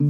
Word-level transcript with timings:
Hallo 0.00 0.06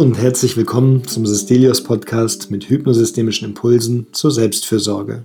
und 0.00 0.14
herzlich 0.16 0.56
willkommen 0.56 1.04
zum 1.04 1.26
Systelios 1.26 1.82
Podcast 1.82 2.52
mit 2.52 2.70
hypnosystemischen 2.70 3.48
Impulsen 3.48 4.06
zur 4.12 4.30
Selbstfürsorge. 4.30 5.24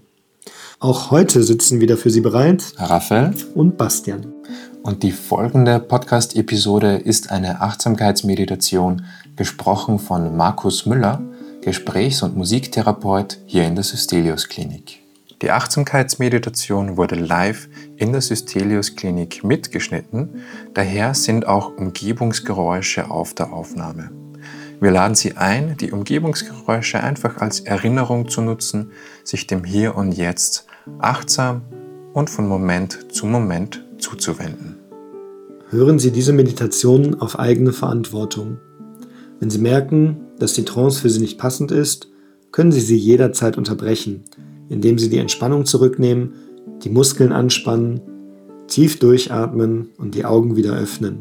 Auch 0.79 1.12
heute 1.12 1.44
sitzen 1.44 1.79
wieder 1.79 1.96
für 1.96 2.10
Sie 2.10 2.21
bereit 2.21 2.74
Raphael 2.78 3.35
und 3.53 3.78
Bastian. 3.78 4.33
Und 4.81 5.03
die 5.03 5.12
folgende 5.12 5.79
Podcast-Episode 5.79 6.96
ist 6.96 7.29
eine 7.29 7.62
Achtsamkeitsmeditation, 7.62 9.05
gesprochen 9.35 9.99
von 9.99 10.35
Markus 10.35 10.87
Müller, 10.87 11.21
Gesprächs- 11.63 12.23
und 12.23 12.35
Musiktherapeut 12.35 13.39
hier 13.45 13.65
in 13.65 13.75
der 13.75 13.85
Systelius 13.85 14.49
Klinik. 14.49 14.99
Die 15.41 15.49
Achtsamkeitsmeditation 15.49 16.98
wurde 16.98 17.16
live 17.16 17.70
in 17.95 18.12
der 18.12 18.21
Systelius 18.21 18.95
Klinik 18.95 19.44
mitgeschnitten, 19.45 20.41
daher 20.73 21.13
sind 21.13 21.48
auch 21.48 21.76
Umgebungsgeräusche 21.77 23.09
auf 23.09 23.34
der 23.34 23.54
Aufnahme. 23.54 24.12
Wir 24.81 24.91
laden 24.91 25.16
Sie 25.16 25.38
ein, 25.38 25.77
die 25.77 25.94
Umgebungsgeräusche 25.94 27.02
einfach 27.02 27.38
als 27.38 27.62
Erinnerung 27.62 28.27
zu 28.27 28.41
nutzen, 28.41 28.91
sich 29.23 29.48
dem 29.48 29.63
Hier 29.63 29.95
und 29.95 30.12
Jetzt 30.12 30.66
achtsam 30.99 31.62
und 32.12 32.30
von 32.30 32.45
Moment 32.45 33.13
zu 33.13 33.26
Moment 33.26 33.85
zuzuwenden. 33.99 34.80
Hören 35.70 35.98
Sie 35.98 36.12
diese 36.12 36.34
Meditation 36.34 37.21
auf 37.21 37.40
eigene 37.40 37.71
Verantwortung. 37.71 38.59
Wenn 39.40 39.49
Sie 39.49 39.59
merken, 39.59 40.18
dass 40.44 40.54
die 40.54 40.66
Trance 40.66 41.02
für 41.02 41.10
Sie 41.10 41.22
nicht 41.22 41.40
passend 41.40 41.72
ist, 41.72 42.10
können 42.52 42.72
Sie 42.72 42.82
sie 42.82 42.98
jederzeit 42.98 43.58
unterbrechen 43.58 44.26
indem 44.70 44.98
Sie 44.98 45.10
die 45.10 45.18
Entspannung 45.18 45.66
zurücknehmen, 45.66 46.34
die 46.84 46.90
Muskeln 46.90 47.32
anspannen, 47.32 48.02
tief 48.68 49.00
durchatmen 49.00 49.90
und 49.98 50.16
die 50.16 50.26
Augen 50.26 50.55
wieder 50.55 50.74
öffnen. 50.74 51.20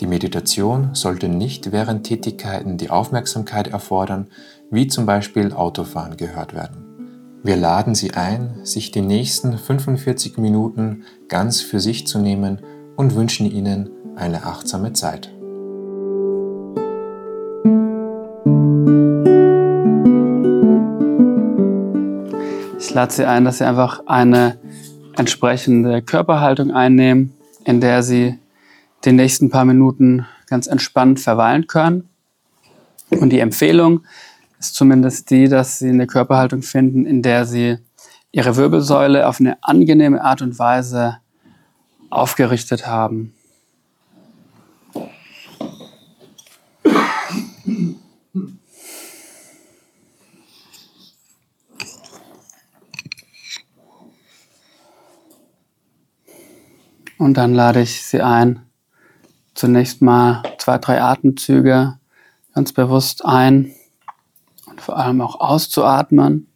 Die 0.00 0.06
Meditation 0.06 0.90
sollte 0.92 1.28
nicht 1.28 1.72
während 1.72 2.04
Tätigkeiten 2.04 2.76
die 2.76 2.90
Aufmerksamkeit 2.90 3.68
erfordern, 3.68 4.28
wie 4.70 4.86
zum 4.88 5.06
Beispiel 5.06 5.52
Autofahren 5.52 6.16
gehört 6.16 6.54
werden. 6.54 6.84
Wir 7.42 7.56
laden 7.56 7.94
Sie 7.94 8.10
ein, 8.10 8.60
sich 8.64 8.90
die 8.90 9.00
nächsten 9.00 9.56
45 9.56 10.36
Minuten 10.36 11.04
ganz 11.28 11.60
für 11.60 11.80
sich 11.80 12.06
zu 12.06 12.18
nehmen 12.18 12.60
und 12.96 13.14
wünschen 13.14 13.50
Ihnen 13.50 13.90
eine 14.16 14.44
achtsame 14.44 14.92
Zeit. 14.92 15.35
Lade 22.96 23.12
Sie 23.12 23.26
ein, 23.26 23.44
dass 23.44 23.58
Sie 23.58 23.64
einfach 23.64 24.00
eine 24.06 24.58
entsprechende 25.16 26.00
Körperhaltung 26.00 26.70
einnehmen, 26.70 27.34
in 27.64 27.82
der 27.82 28.02
Sie 28.02 28.38
die 29.04 29.12
nächsten 29.12 29.50
paar 29.50 29.66
Minuten 29.66 30.26
ganz 30.46 30.66
entspannt 30.66 31.20
verweilen 31.20 31.66
können. 31.66 32.08
Und 33.10 33.30
die 33.30 33.40
Empfehlung 33.40 34.00
ist 34.58 34.74
zumindest 34.74 35.30
die, 35.30 35.46
dass 35.46 35.78
Sie 35.78 35.90
eine 35.90 36.06
Körperhaltung 36.06 36.62
finden, 36.62 37.04
in 37.04 37.20
der 37.20 37.44
Sie 37.44 37.76
Ihre 38.32 38.56
Wirbelsäule 38.56 39.28
auf 39.28 39.40
eine 39.40 39.62
angenehme 39.62 40.24
Art 40.24 40.40
und 40.40 40.58
Weise 40.58 41.18
aufgerichtet 42.08 42.86
haben. 42.86 43.34
Und 57.18 57.34
dann 57.34 57.54
lade 57.54 57.80
ich 57.80 58.02
Sie 58.02 58.20
ein, 58.20 58.66
zunächst 59.54 60.02
mal 60.02 60.42
zwei, 60.58 60.78
drei 60.78 61.00
Atemzüge 61.00 61.98
ganz 62.54 62.72
bewusst 62.72 63.24
ein 63.24 63.74
und 64.66 64.80
vor 64.80 64.96
allem 64.96 65.20
auch 65.20 65.40
auszuatmen. 65.40 66.50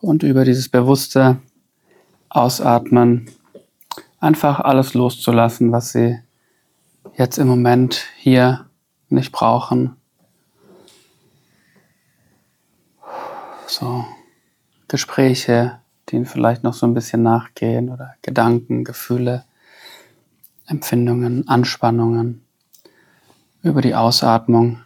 Und 0.00 0.22
über 0.22 0.44
dieses 0.44 0.68
bewusste 0.68 1.40
Ausatmen 2.30 3.30
einfach 4.18 4.60
alles 4.60 4.94
loszulassen, 4.94 5.72
was 5.72 5.92
Sie 5.92 6.18
jetzt 7.14 7.38
im 7.38 7.48
Moment 7.48 8.06
hier 8.16 8.66
nicht 9.08 9.32
brauchen. 9.32 9.96
So. 13.66 14.04
Gespräche, 14.90 15.78
die 16.08 16.16
Ihnen 16.16 16.26
vielleicht 16.26 16.64
noch 16.64 16.74
so 16.74 16.84
ein 16.84 16.94
bisschen 16.94 17.22
nachgehen 17.22 17.90
oder 17.90 18.16
Gedanken, 18.22 18.82
Gefühle, 18.82 19.44
Empfindungen, 20.66 21.46
Anspannungen 21.46 22.44
über 23.62 23.82
die 23.82 23.94
Ausatmung 23.94 24.82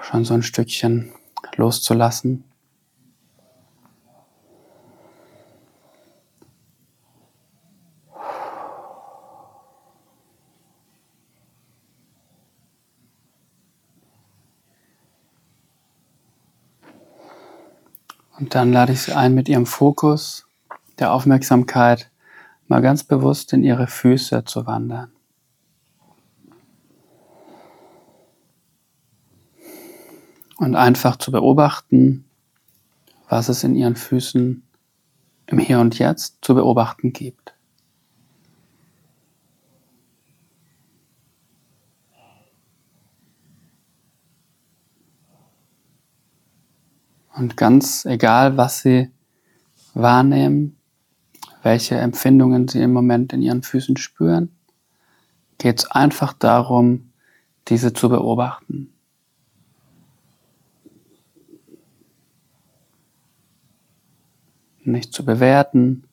schon 0.00 0.24
so 0.24 0.34
ein 0.34 0.42
Stückchen 0.42 1.12
loszulassen. 1.54 2.42
Dann 18.54 18.70
lade 18.70 18.92
ich 18.92 19.00
Sie 19.00 19.12
ein, 19.12 19.34
mit 19.34 19.48
Ihrem 19.48 19.64
Fokus 19.64 20.46
der 20.98 21.12
Aufmerksamkeit 21.12 22.10
mal 22.68 22.82
ganz 22.82 23.02
bewusst 23.02 23.54
in 23.54 23.64
Ihre 23.64 23.86
Füße 23.86 24.44
zu 24.44 24.66
wandern. 24.66 25.10
Und 30.58 30.76
einfach 30.76 31.16
zu 31.16 31.32
beobachten, 31.32 32.26
was 33.28 33.48
es 33.48 33.64
in 33.64 33.74
Ihren 33.74 33.96
Füßen 33.96 34.62
im 35.46 35.58
Hier 35.58 35.80
und 35.80 35.98
Jetzt 35.98 36.38
zu 36.42 36.54
beobachten 36.54 37.14
gibt. 37.14 37.51
Und 47.42 47.56
ganz 47.56 48.04
egal, 48.04 48.56
was 48.56 48.82
Sie 48.82 49.10
wahrnehmen, 49.94 50.76
welche 51.64 51.96
Empfindungen 51.96 52.68
Sie 52.68 52.80
im 52.80 52.92
Moment 52.92 53.32
in 53.32 53.42
Ihren 53.42 53.64
Füßen 53.64 53.96
spüren, 53.96 54.56
geht 55.58 55.80
es 55.80 55.90
einfach 55.90 56.34
darum, 56.34 57.10
diese 57.66 57.92
zu 57.94 58.08
beobachten. 58.08 58.92
Nicht 64.84 65.12
zu 65.12 65.24
bewerten, 65.24 66.04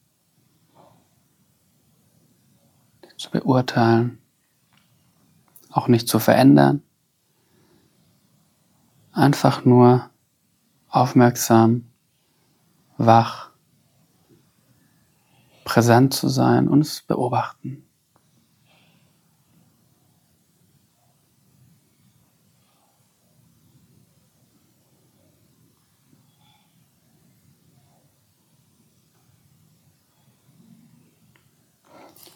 nicht 3.03 3.19
zu 3.19 3.29
beurteilen, 3.29 4.17
auch 5.69 5.87
nicht 5.87 6.07
zu 6.07 6.17
verändern, 6.17 6.81
einfach 9.11 9.63
nur 9.63 10.08
aufmerksam, 10.89 11.85
wach, 12.97 13.51
präsent 15.63 16.13
zu 16.13 16.27
sein 16.27 16.67
und 16.67 16.81
es 16.81 17.01
beobachten. 17.03 17.85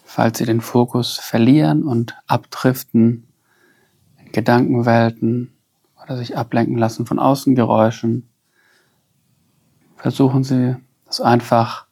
Falls 0.04 0.38
Sie 0.38 0.44
den 0.44 0.60
Fokus 0.60 1.18
verlieren 1.18 1.82
und 1.82 2.16
abdriften 2.28 3.26
in 4.24 4.30
Gedankenwelten 4.30 5.56
oder 6.00 6.16
sich 6.16 6.36
ablenken 6.36 6.78
lassen 6.78 7.04
von 7.04 7.18
Außengeräuschen, 7.18 8.30
versuchen 10.04 10.44
Sie 10.44 10.76
das 11.06 11.22
einfach 11.22 11.86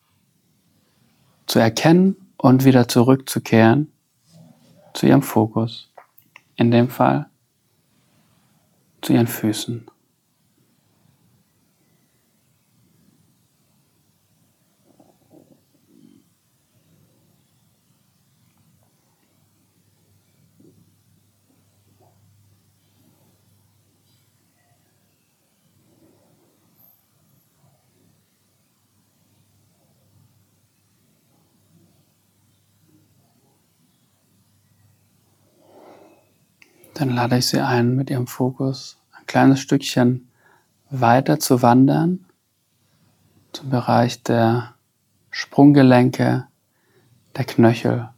zu 1.46 1.58
erkennen 1.58 2.14
und 2.36 2.66
wieder 2.66 2.86
zurückzukehren 2.86 3.90
zu 4.92 5.06
Ihrem 5.06 5.22
Fokus. 5.22 5.90
In 6.56 6.70
dem 6.70 6.90
Fall 6.90 7.30
zu 9.00 9.14
Ihren 9.14 9.28
Füßen. 9.28 9.86
Dann 37.02 37.16
lade 37.16 37.38
ich 37.38 37.48
Sie 37.48 37.58
ein, 37.58 37.96
mit 37.96 38.10
Ihrem 38.10 38.28
Fokus 38.28 38.96
ein 39.10 39.26
kleines 39.26 39.58
Stückchen 39.58 40.30
weiter 40.88 41.40
zu 41.40 41.60
wandern 41.60 42.26
zum 43.52 43.70
Bereich 43.70 44.22
der 44.22 44.76
Sprunggelenke, 45.28 46.46
der 47.34 47.44
Knöchel. 47.44 48.10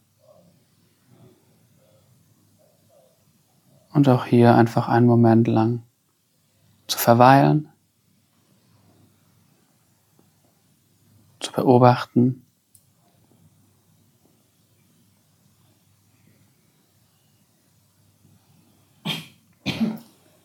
Und 3.95 4.07
auch 4.11 4.27
hier 4.27 4.55
einfach 4.55 4.87
einen 4.87 5.07
Moment 5.07 5.49
lang 5.49 5.83
zu 6.87 6.99
verweilen, 6.99 7.71
zu 11.41 11.53
beobachten. 11.53 12.44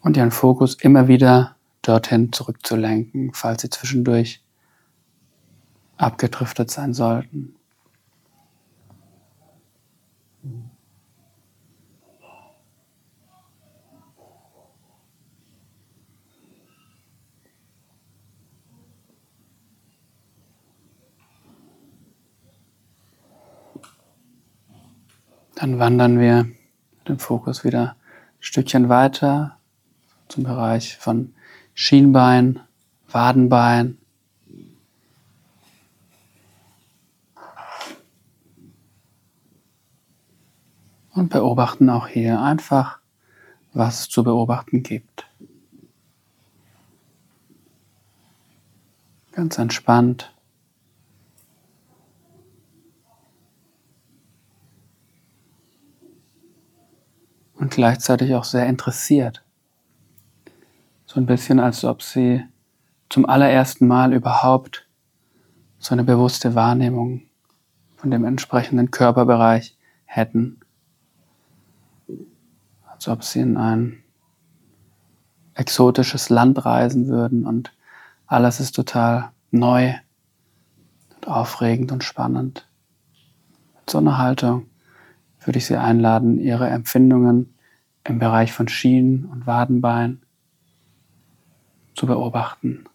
Und 0.01 0.17
ihren 0.17 0.31
Fokus 0.31 0.75
immer 0.75 1.07
wieder 1.07 1.55
dorthin 1.81 2.31
zurückzulenken, 2.31 3.33
falls 3.33 3.61
sie 3.61 3.69
zwischendurch 3.69 4.41
abgedriftet 5.97 6.71
sein 6.71 6.93
sollten. 6.93 7.55
Dann 25.55 25.77
wandern 25.77 26.21
wir 26.21 26.47
den 27.05 27.19
Fokus 27.19 27.65
wieder 27.65 27.89
ein 27.89 27.95
Stückchen 28.39 28.87
weiter 28.87 29.58
zum 30.29 30.43
Bereich 30.43 30.97
von 30.97 31.33
Schienbein, 31.73 32.61
Wadenbein. 33.09 33.97
Und 41.13 41.29
beobachten 41.29 41.89
auch 41.89 42.07
hier 42.07 42.41
einfach, 42.41 42.99
was 43.73 44.01
es 44.01 44.09
zu 44.09 44.23
beobachten 44.23 44.83
gibt. 44.83 45.27
Ganz 49.33 49.57
entspannt. 49.57 50.33
und 57.59 57.71
gleichzeitig 57.71 58.33
auch 58.33 58.45
sehr 58.45 58.65
interessiert. 58.67 59.43
So 61.11 61.19
ein 61.19 61.25
bisschen, 61.25 61.59
als 61.59 61.83
ob 61.85 62.03
sie 62.03 62.45
zum 63.09 63.25
allerersten 63.25 63.87
Mal 63.87 64.13
überhaupt 64.13 64.87
so 65.79 65.95
eine 65.95 66.03
bewusste 66.03 66.53
Wahrnehmung 66.53 67.23
von 67.95 68.11
dem 68.11 68.25
entsprechenden 68.25 68.91
Körperbereich 68.91 69.75
hätten. 70.05 70.59
Als 72.85 73.07
ob 73.07 73.23
sie 73.23 73.39
in 73.39 73.57
ein 73.57 74.03
exotisches 75.55 76.29
Land 76.29 76.63
reisen 76.63 77.07
würden 77.07 77.47
und 77.47 77.73
alles 78.27 78.59
ist 78.59 78.75
total 78.75 79.31
neu 79.49 79.95
und 81.15 81.27
aufregend 81.27 81.91
und 81.91 82.03
spannend. 82.03 82.69
Mit 83.79 83.89
so 83.89 83.97
einer 83.97 84.19
Haltung 84.19 84.67
würde 85.43 85.57
ich 85.57 85.65
Sie 85.65 85.75
einladen, 85.75 86.39
Ihre 86.39 86.69
Empfindungen 86.69 87.55
im 88.03 88.19
Bereich 88.19 88.53
von 88.53 88.67
Schienen 88.67 89.25
und 89.25 89.47
Wadenbein 89.47 90.21
zu 91.99 92.07
beobachten. 92.07 92.85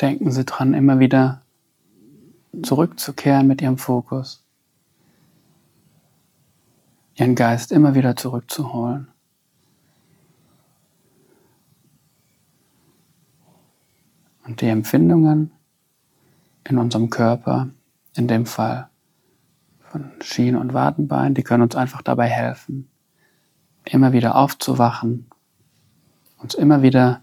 Denken 0.00 0.30
Sie 0.30 0.44
dran, 0.44 0.74
immer 0.74 0.98
wieder 0.98 1.42
zurückzukehren 2.62 3.46
mit 3.46 3.62
Ihrem 3.62 3.78
Fokus. 3.78 4.44
Ihren 7.14 7.34
Geist 7.34 7.70
immer 7.70 7.94
wieder 7.94 8.16
zurückzuholen. 8.16 9.08
Und 14.44 14.62
die 14.62 14.68
Empfindungen 14.68 15.52
in 16.64 16.78
unserem 16.78 17.10
Körper, 17.10 17.68
in 18.16 18.26
dem 18.26 18.46
Fall 18.46 18.88
von 19.80 20.10
Schien- 20.22 20.56
und 20.56 20.72
Wadenbein, 20.72 21.34
die 21.34 21.42
können 21.42 21.62
uns 21.62 21.76
einfach 21.76 22.02
dabei 22.02 22.26
helfen, 22.26 22.88
immer 23.84 24.12
wieder 24.12 24.36
aufzuwachen, 24.36 25.30
uns 26.38 26.54
immer 26.54 26.82
wieder 26.82 27.22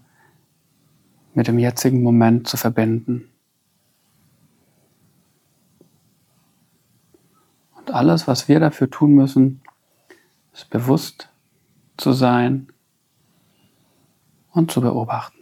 mit 1.38 1.46
dem 1.46 1.60
jetzigen 1.60 2.02
Moment 2.02 2.48
zu 2.48 2.56
verbinden. 2.56 3.30
Und 7.76 7.92
alles, 7.92 8.26
was 8.26 8.48
wir 8.48 8.58
dafür 8.58 8.90
tun 8.90 9.14
müssen, 9.14 9.62
ist 10.52 10.68
bewusst 10.68 11.28
zu 11.96 12.12
sein 12.12 12.72
und 14.50 14.72
zu 14.72 14.80
beobachten. 14.80 15.38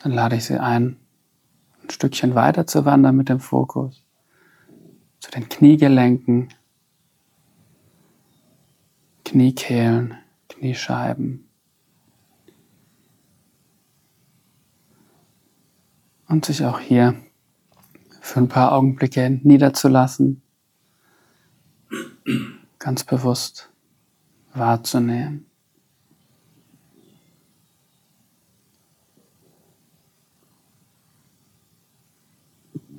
Dann 0.00 0.10
lade 0.10 0.34
ich 0.34 0.44
Sie 0.44 0.58
ein, 0.58 1.03
ein 1.84 1.90
Stückchen 1.90 2.34
weiter 2.34 2.66
zu 2.66 2.84
wandern 2.84 3.16
mit 3.16 3.28
dem 3.28 3.40
Fokus 3.40 4.04
zu 5.24 5.30
den 5.30 5.48
Kniegelenken, 5.48 6.48
Kniekehlen, 9.24 10.18
Kniescheiben. 10.50 11.48
Und 16.28 16.44
sich 16.44 16.62
auch 16.64 16.78
hier 16.78 17.14
für 18.20 18.40
ein 18.40 18.48
paar 18.48 18.72
Augenblicke 18.72 19.40
niederzulassen, 19.42 20.42
ganz 22.78 23.04
bewusst 23.04 23.70
wahrzunehmen. 24.52 25.46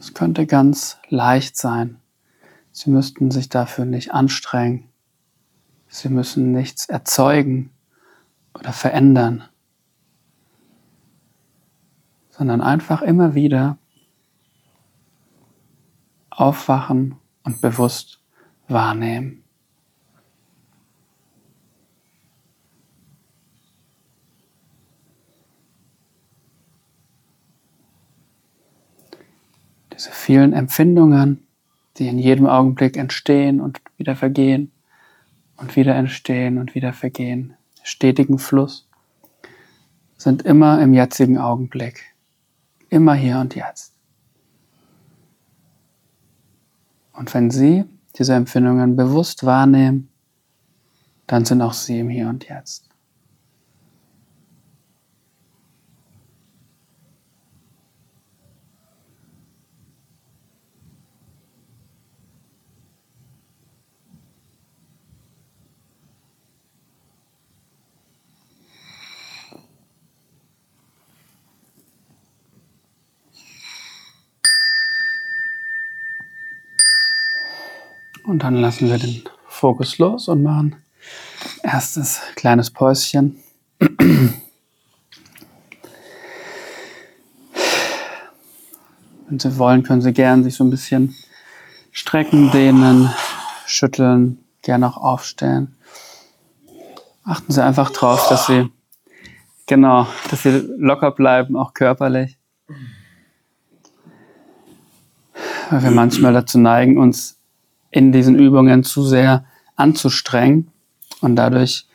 Es 0.05 0.13
könnte 0.13 0.45
ganz 0.45 0.99
leicht 1.09 1.57
sein. 1.57 1.99
Sie 2.71 2.91
müssten 2.91 3.31
sich 3.31 3.49
dafür 3.49 3.85
nicht 3.85 4.13
anstrengen. 4.13 4.87
Sie 5.87 6.09
müssen 6.09 6.51
nichts 6.51 6.85
erzeugen 6.85 7.71
oder 8.53 8.71
verändern, 8.71 9.45
sondern 12.29 12.61
einfach 12.61 13.01
immer 13.01 13.33
wieder 13.33 13.79
aufwachen 16.29 17.15
und 17.41 17.61
bewusst 17.61 18.21
wahrnehmen. 18.67 19.43
Diese 29.95 30.11
vielen 30.11 30.53
Empfindungen, 30.53 31.45
die 31.97 32.07
in 32.07 32.19
jedem 32.19 32.47
Augenblick 32.47 32.97
entstehen 32.97 33.61
und 33.61 33.81
wieder 33.97 34.15
vergehen 34.15 34.71
und 35.57 35.75
wieder 35.75 35.95
entstehen 35.95 36.57
und 36.57 36.75
wieder 36.75 36.93
vergehen, 36.93 37.53
stetigen 37.83 38.39
Fluss, 38.39 38.87
sind 40.17 40.41
immer 40.41 40.81
im 40.81 40.93
jetzigen 40.93 41.37
Augenblick, 41.37 42.13
immer 42.89 43.13
hier 43.13 43.39
und 43.39 43.55
jetzt. 43.55 43.93
Und 47.13 47.33
wenn 47.33 47.49
Sie 47.49 47.85
diese 48.17 48.33
Empfindungen 48.33 48.95
bewusst 48.95 49.45
wahrnehmen, 49.45 50.09
dann 51.27 51.45
sind 51.45 51.61
auch 51.61 51.73
sie 51.73 51.99
im 51.99 52.09
Hier 52.09 52.27
und 52.27 52.47
Jetzt. 52.47 52.89
Und 78.25 78.41
dann 78.43 78.55
lassen 78.55 78.89
wir 78.89 78.97
den 78.97 79.23
Fokus 79.47 79.99
los 79.99 80.27
und 80.27 80.41
machen 80.41 80.75
erstes 81.61 82.21
kleines 82.35 82.71
Päuschen. 82.71 83.37
Wenn 89.27 89.39
Sie 89.39 89.57
wollen, 89.57 89.83
können 89.83 90.01
Sie 90.01 90.13
gern 90.13 90.43
sich 90.43 90.55
so 90.55 90.63
ein 90.63 90.69
bisschen 90.71 91.15
strecken, 91.91 92.51
dehnen, 92.51 93.11
schütteln, 93.65 94.39
gerne 94.61 94.87
auch 94.87 94.97
aufstellen. 94.97 95.75
Achten 97.23 97.51
Sie 97.51 97.63
einfach 97.63 97.91
drauf, 97.91 98.27
dass 98.29 98.47
Sie 98.47 98.71
genau, 99.67 100.07
dass 100.29 100.43
Sie 100.43 100.67
locker 100.77 101.11
bleiben, 101.11 101.55
auch 101.55 101.73
körperlich. 101.73 102.37
Weil 105.69 105.83
wir 105.83 105.91
manchmal 105.91 106.33
dazu 106.33 106.59
neigen, 106.59 106.97
uns 106.97 107.35
in 107.95 108.11
diesen 108.11 108.35
Übungen 108.35 108.83
zu 108.83 109.03
sehr 109.03 109.45
anzustrengen 109.77 110.67
und 111.21 111.37
dadurch 111.37 111.87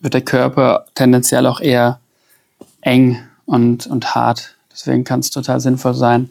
wird 0.00 0.14
der 0.14 0.22
Körper 0.22 0.86
tendenziell 0.94 1.46
auch 1.46 1.60
eher 1.60 2.00
eng 2.80 3.18
und, 3.44 3.86
und 3.86 4.14
hart. 4.14 4.56
Deswegen 4.72 5.04
kann 5.04 5.20
es 5.20 5.30
total 5.30 5.60
sinnvoll 5.60 5.92
sein, 5.92 6.30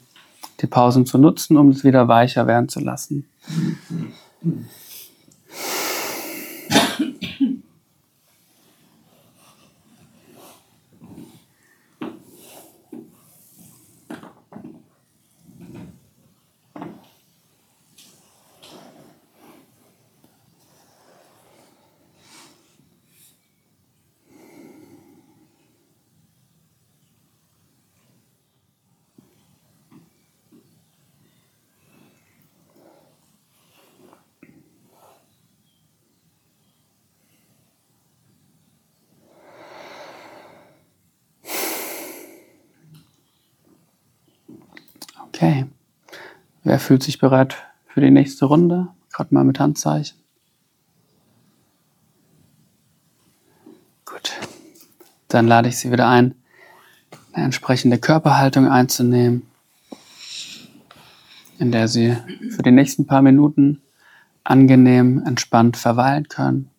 die 0.60 0.66
Pausen 0.66 1.06
zu 1.06 1.20
nutzen, 1.20 1.56
um 1.56 1.70
es 1.70 1.84
wieder 1.84 2.08
weicher 2.08 2.48
werden 2.48 2.68
zu 2.68 2.80
lassen. 2.80 3.28
Okay. 45.42 45.66
Wer 46.72 46.80
fühlt 46.80 47.04
sich 47.04 47.20
bereit 47.20 47.58
für 47.86 48.00
die 48.00 48.12
nächste 48.12 48.46
Runde? 48.46 48.88
Gerade 49.12 49.34
mal 49.34 49.44
mit 49.44 49.60
Handzeichen. 49.60 50.18
Gut. 54.06 54.32
Dann 55.28 55.48
lade 55.48 55.68
ich 55.68 55.76
Sie 55.78 55.92
wieder 55.92 56.08
ein, 56.08 56.34
eine 57.34 57.44
entsprechende 57.44 57.98
Körperhaltung 57.98 58.70
einzunehmen, 58.70 59.52
in 61.60 61.74
der 61.74 61.90
Sie 61.90 62.16
für 62.52 62.62
die 62.62 62.72
nächsten 62.72 63.06
paar 63.06 63.22
Minuten 63.22 63.82
angenehm, 64.46 65.22
entspannt 65.26 65.76
verweilen 65.76 66.30
können 66.30 66.70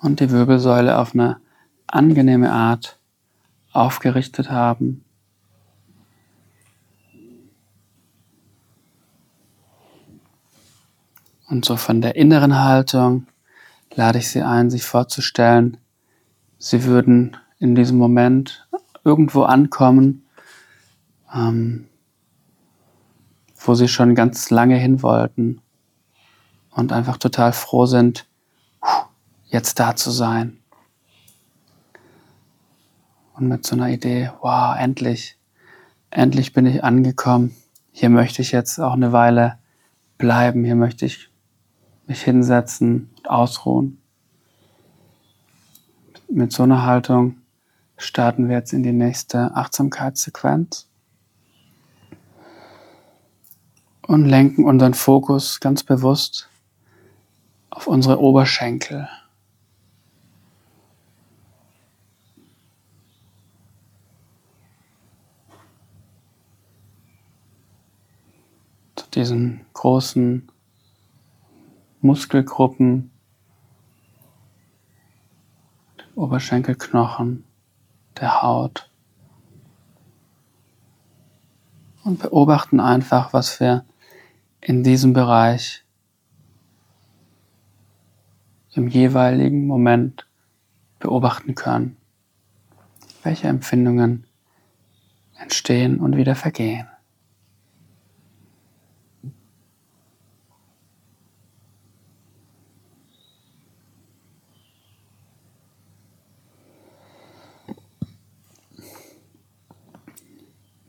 und 0.00 0.20
die 0.20 0.30
Wirbelsäule 0.30 0.96
auf 0.96 1.12
eine 1.14 1.40
angenehme 1.88 2.52
Art 2.52 3.00
aufgerichtet 3.72 4.48
haben. 4.48 5.04
Und 11.50 11.64
so 11.64 11.76
von 11.76 12.00
der 12.00 12.14
inneren 12.14 12.62
Haltung 12.62 13.26
lade 13.92 14.18
ich 14.18 14.28
Sie 14.28 14.40
ein, 14.40 14.70
sich 14.70 14.84
vorzustellen, 14.84 15.78
Sie 16.58 16.84
würden 16.84 17.36
in 17.58 17.74
diesem 17.74 17.98
Moment 17.98 18.68
irgendwo 19.02 19.42
ankommen, 19.42 20.24
ähm, 21.34 21.88
wo 23.56 23.74
Sie 23.74 23.88
schon 23.88 24.14
ganz 24.14 24.50
lange 24.50 24.76
hin 24.76 25.02
wollten 25.02 25.60
und 26.70 26.92
einfach 26.92 27.16
total 27.16 27.52
froh 27.52 27.84
sind, 27.84 28.28
jetzt 29.48 29.80
da 29.80 29.96
zu 29.96 30.12
sein. 30.12 30.58
Und 33.34 33.48
mit 33.48 33.66
so 33.66 33.74
einer 33.74 33.88
Idee, 33.88 34.30
wow, 34.40 34.76
endlich, 34.78 35.36
endlich 36.10 36.52
bin 36.52 36.66
ich 36.66 36.84
angekommen. 36.84 37.56
Hier 37.90 38.08
möchte 38.08 38.40
ich 38.40 38.52
jetzt 38.52 38.78
auch 38.78 38.92
eine 38.92 39.10
Weile 39.10 39.58
bleiben. 40.16 40.64
Hier 40.64 40.76
möchte 40.76 41.06
ich 41.06 41.29
mich 42.10 42.22
hinsetzen 42.24 43.08
und 43.18 43.30
ausruhen. 43.30 44.02
Mit 46.28 46.52
so 46.52 46.64
einer 46.64 46.82
Haltung 46.82 47.36
starten 47.96 48.48
wir 48.48 48.56
jetzt 48.56 48.72
in 48.72 48.82
die 48.82 48.92
nächste 48.92 49.54
Achtsamkeitssequenz 49.54 50.88
und 54.08 54.24
lenken 54.24 54.64
unseren 54.64 54.94
Fokus 54.94 55.60
ganz 55.60 55.84
bewusst 55.84 56.48
auf 57.70 57.86
unsere 57.86 58.18
Oberschenkel. 58.18 59.08
Zu 68.96 69.06
diesen 69.14 69.64
großen 69.74 70.49
Muskelgruppen, 72.00 73.10
Oberschenkelknochen, 76.14 77.44
der 78.18 78.42
Haut. 78.42 78.90
Und 82.02 82.20
beobachten 82.20 82.80
einfach, 82.80 83.32
was 83.32 83.60
wir 83.60 83.84
in 84.60 84.82
diesem 84.82 85.12
Bereich 85.12 85.84
im 88.72 88.88
jeweiligen 88.88 89.66
Moment 89.66 90.26
beobachten 90.98 91.54
können. 91.54 91.96
Welche 93.22 93.48
Empfindungen 93.48 94.26
entstehen 95.38 96.00
und 96.00 96.16
wieder 96.16 96.34
vergehen. 96.34 96.89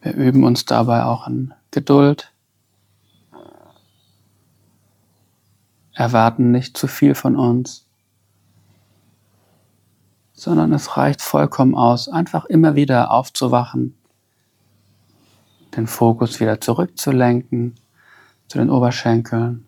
Wir 0.01 0.15
üben 0.15 0.43
uns 0.43 0.65
dabei 0.65 1.03
auch 1.03 1.27
in 1.27 1.53
Geduld, 1.69 2.33
erwarten 5.93 6.49
nicht 6.51 6.75
zu 6.75 6.87
viel 6.87 7.13
von 7.13 7.35
uns, 7.35 7.85
sondern 10.33 10.73
es 10.73 10.97
reicht 10.97 11.21
vollkommen 11.21 11.75
aus, 11.75 12.09
einfach 12.09 12.45
immer 12.45 12.73
wieder 12.75 13.11
aufzuwachen, 13.11 13.95
den 15.75 15.85
Fokus 15.85 16.39
wieder 16.39 16.59
zurückzulenken 16.59 17.75
zu 18.47 18.57
den 18.57 18.71
Oberschenkeln, 18.71 19.67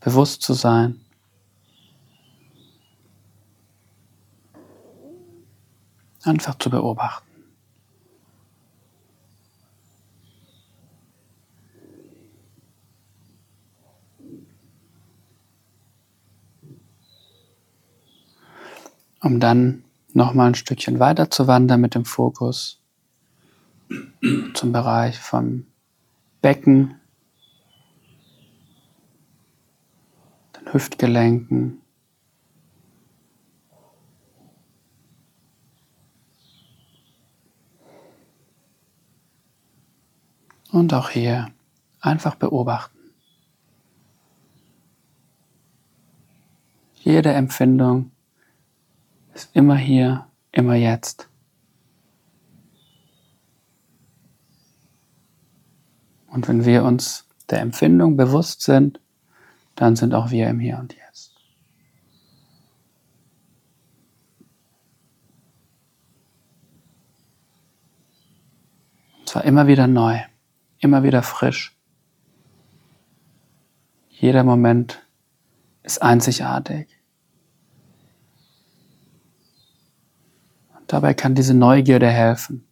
bewusst 0.00 0.42
zu 0.42 0.52
sein. 0.52 1.00
Einfach 6.22 6.56
zu 6.56 6.70
beobachten. 6.70 7.26
Um 19.22 19.38
dann 19.38 19.84
nochmal 20.12 20.48
ein 20.48 20.54
Stückchen 20.54 20.98
weiter 20.98 21.30
zu 21.30 21.46
wandern 21.46 21.80
mit 21.80 21.94
dem 21.94 22.04
Fokus 22.04 22.80
zum 24.54 24.72
Bereich 24.72 25.18
vom 25.18 25.66
Becken, 26.40 27.00
Hüftgelenken. 30.72 31.80
Und 40.72 40.94
auch 40.94 41.10
hier 41.10 41.48
einfach 42.00 42.36
beobachten. 42.36 42.98
Jede 47.02 47.32
Empfindung 47.32 48.12
ist 49.34 49.54
immer 49.54 49.76
hier, 49.76 50.26
immer 50.52 50.74
jetzt. 50.74 51.28
Und 56.28 56.46
wenn 56.46 56.64
wir 56.64 56.84
uns 56.84 57.26
der 57.50 57.60
Empfindung 57.60 58.16
bewusst 58.16 58.62
sind, 58.62 59.00
dann 59.74 59.96
sind 59.96 60.14
auch 60.14 60.30
wir 60.30 60.48
im 60.48 60.60
Hier 60.60 60.78
und 60.78 60.94
Jetzt. 60.94 61.34
Und 69.18 69.28
zwar 69.28 69.44
immer 69.44 69.66
wieder 69.66 69.86
neu, 69.86 70.20
immer 70.80 71.02
wieder 71.02 71.22
frisch. 71.22 71.76
Jeder 74.08 74.44
Moment 74.44 75.06
ist 75.82 76.02
einzigartig. 76.02 76.88
Und 80.76 80.92
dabei 80.92 81.14
kann 81.14 81.34
diese 81.34 81.54
Neugierde 81.54 82.08
helfen. 82.08 82.66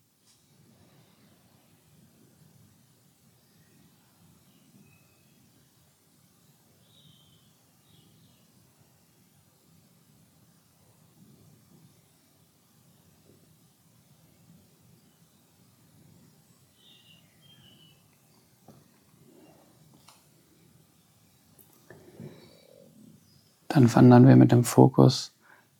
Dann 23.78 23.94
wandern 23.94 24.26
wir 24.26 24.34
mit 24.34 24.50
dem 24.50 24.64
Fokus 24.64 25.32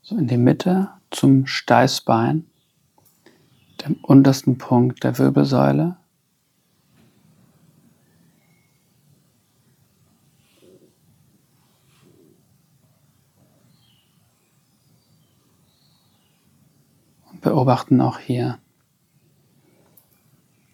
so 0.03 0.17
in 0.17 0.29
die 0.29 0.37
Mitte 0.37 0.89
zum 1.11 1.49
Steißbein, 1.49 2.47
dem 3.85 3.95
untersten 4.03 4.57
Punkt 4.57 5.03
der 5.03 5.19
Wirbelsäule. 5.19 5.97
Und 17.33 17.41
beobachten 17.41 18.01
auch 18.01 18.21
hier 18.21 18.61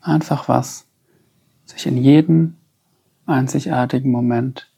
einfach 0.03 0.47
was 0.47 0.87
sich 1.65 1.87
in 1.87 1.97
jedem 1.97 2.59
einzigartigen 3.25 4.13
Moment 4.13 4.71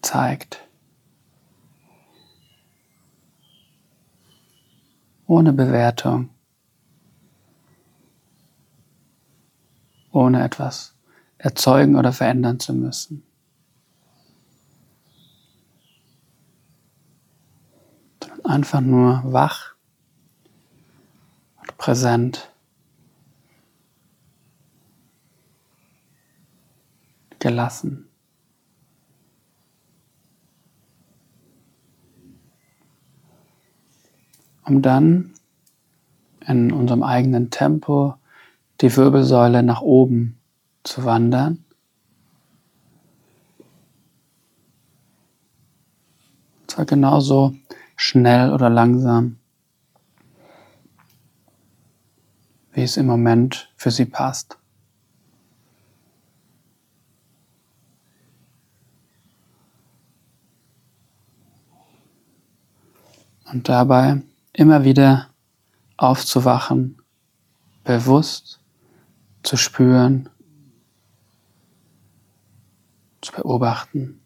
zeigt. 0.00 0.66
Ohne 5.32 5.54
Bewertung, 5.54 6.28
ohne 10.10 10.44
etwas 10.44 10.94
erzeugen 11.38 11.96
oder 11.96 12.12
verändern 12.12 12.60
zu 12.60 12.74
müssen. 12.74 13.22
Einfach 18.44 18.82
nur 18.82 19.22
wach 19.24 19.74
und 21.62 21.78
präsent. 21.78 22.52
Gelassen. 27.38 28.11
Um 34.64 34.82
dann 34.82 35.32
in 36.46 36.72
unserem 36.72 37.02
eigenen 37.02 37.50
Tempo 37.50 38.14
die 38.80 38.94
Wirbelsäule 38.96 39.62
nach 39.62 39.80
oben 39.80 40.38
zu 40.82 41.04
wandern. 41.04 41.64
Und 46.60 46.70
zwar 46.70 46.84
genauso 46.84 47.54
schnell 47.96 48.52
oder 48.52 48.70
langsam, 48.70 49.38
wie 52.72 52.82
es 52.82 52.96
im 52.96 53.06
Moment 53.06 53.72
für 53.76 53.90
Sie 53.90 54.06
passt. 54.06 54.58
Und 63.52 63.68
dabei 63.68 64.22
immer 64.52 64.84
wieder 64.84 65.30
aufzuwachen, 65.96 67.00
bewusst 67.84 68.60
zu 69.42 69.56
spüren, 69.56 70.28
zu 73.20 73.32
beobachten. 73.32 74.20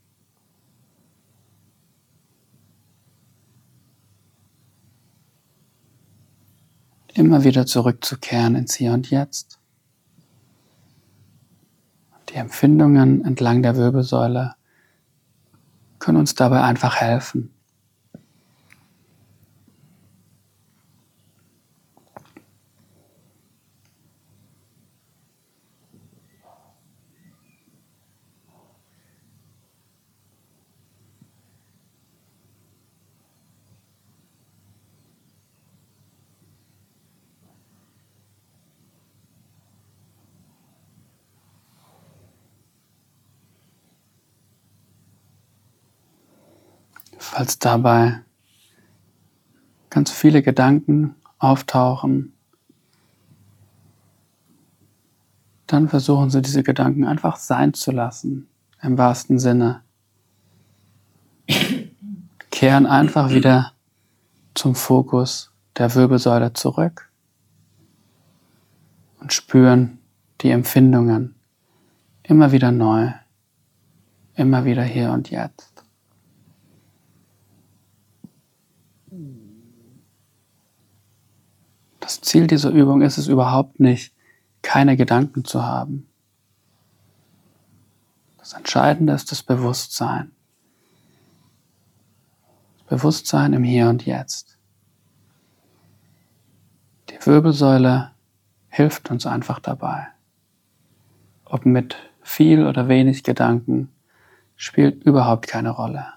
Immer 7.15 7.45
wieder 7.45 7.65
zurückzukehren 7.65 8.57
ins 8.57 8.75
Hier 8.75 8.93
und 8.93 9.11
Jetzt. 9.11 9.59
Die 12.29 12.35
Empfindungen 12.35 13.25
entlang 13.25 13.63
der 13.63 13.77
Wirbelsäule 13.77 14.55
können 15.99 16.19
uns 16.19 16.35
dabei 16.35 16.63
einfach 16.63 16.97
helfen. 16.97 17.56
Falls 47.37 47.59
dabei 47.59 48.23
ganz 49.91 50.11
viele 50.11 50.41
Gedanken 50.41 51.17
auftauchen, 51.39 52.33
dann 55.67 55.91
versuchen 55.91 56.31
Sie 56.31 56.41
diese 56.41 56.63
Gedanken 56.63 57.05
einfach 57.05 57.37
sein 57.37 57.75
zu 57.75 57.91
lassen, 57.93 58.49
im 58.81 58.97
wahrsten 58.97 59.39
Sinne. 59.39 59.83
Kehren 62.51 62.87
einfach 62.87 63.29
wieder 63.29 63.73
zum 64.55 64.75
Fokus 64.75 65.53
der 65.77 65.95
Wirbelsäule 65.95 66.55
zurück 66.55 67.11
und 69.21 69.35
spüren 69.35 69.99
die 70.41 70.49
Empfindungen 70.49 71.35
immer 72.23 72.53
wieder 72.53 72.73
neu, 72.73 73.13
immer 74.37 74.65
wieder 74.65 74.85
hier 74.85 75.11
und 75.11 75.29
jetzt. 75.29 75.76
Das 82.01 82.21
Ziel 82.21 82.47
dieser 82.47 82.71
Übung 82.71 83.03
ist 83.03 83.19
es 83.19 83.27
überhaupt 83.27 83.81
nicht, 83.81 84.15
keine 84.63 84.97
Gedanken 84.97 85.45
zu 85.45 85.65
haben. 85.65 86.09
Das 88.39 88.53
Entscheidende 88.53 89.13
ist 89.13 89.33
das 89.33 89.43
Bewusstsein. 89.43 90.31
Das 92.79 92.87
Bewusstsein 92.87 93.53
im 93.55 93.65
Hier 93.65 93.89
und 93.89 94.07
Jetzt. 94.07 94.57
Die 97.11 97.27
Wirbelsäule 97.27 98.13
hilft 98.69 99.11
uns 99.11 99.27
einfach 99.27 99.59
dabei. 99.59 100.07
Ob 101.45 101.67
mit 101.67 101.97
viel 102.23 102.67
oder 102.67 102.89
wenig 102.89 103.25
Gedanken, 103.25 103.93
spielt 104.55 105.03
überhaupt 105.05 105.47
keine 105.49 105.71
Rolle. 105.71 106.16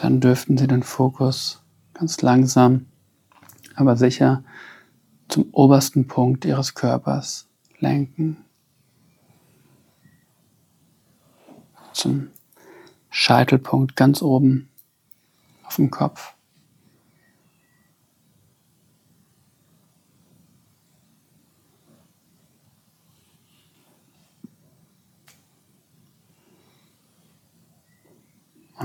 Dann 0.00 0.20
dürften 0.20 0.56
Sie 0.56 0.68
den 0.68 0.84
Fokus 0.84 1.60
ganz 1.92 2.22
langsam, 2.22 2.86
aber 3.74 3.96
sicher 3.96 4.44
zum 5.26 5.48
obersten 5.50 6.06
Punkt 6.06 6.44
Ihres 6.44 6.74
Körpers 6.74 7.48
lenken. 7.80 8.44
Zum 11.92 12.28
Scheitelpunkt 13.10 13.96
ganz 13.96 14.22
oben 14.22 14.68
auf 15.64 15.74
dem 15.74 15.90
Kopf. 15.90 16.34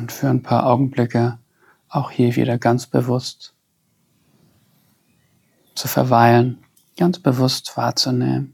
Und 0.04 0.12
für 0.12 0.30
ein 0.30 0.44
paar 0.44 0.66
Augenblicke 0.66 1.40
auch 1.88 2.12
hier 2.12 2.36
wieder 2.36 2.58
ganz 2.58 2.88
bewusst 2.88 3.56
zu 5.76 5.88
verweilen, 5.88 6.62
ganz 6.98 7.20
bewusst 7.20 7.78
wahrzunehmen. 7.78 8.54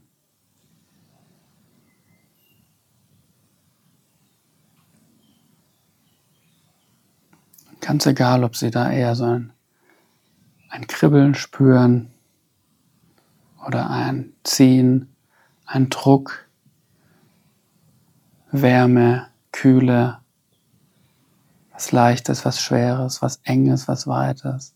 Ganz 7.80 8.06
egal, 8.06 8.44
ob 8.44 8.54
Sie 8.54 8.70
da 8.70 8.88
eher 8.92 9.16
so 9.16 9.24
ein, 9.24 9.52
ein 10.68 10.86
Kribbeln 10.86 11.34
spüren 11.34 12.12
oder 13.66 13.90
ein 13.90 14.34
Ziehen, 14.44 15.12
ein 15.66 15.90
Druck, 15.90 16.48
Wärme, 18.52 19.26
Kühle, 19.50 20.19
was 21.80 21.92
Leichtes, 21.92 22.44
was 22.44 22.60
Schweres, 22.60 23.22
was 23.22 23.40
Enges, 23.44 23.88
was 23.88 24.06
Weites 24.06 24.74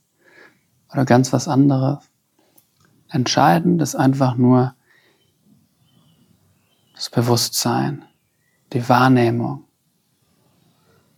oder 0.90 1.04
ganz 1.04 1.34
was 1.34 1.48
anderes. 1.48 2.10
Entscheidend 3.10 3.82
ist 3.82 3.94
einfach 3.94 4.36
nur 4.36 4.74
das 6.94 7.10
Bewusstsein, 7.10 8.06
die 8.72 8.88
Wahrnehmung 8.88 9.64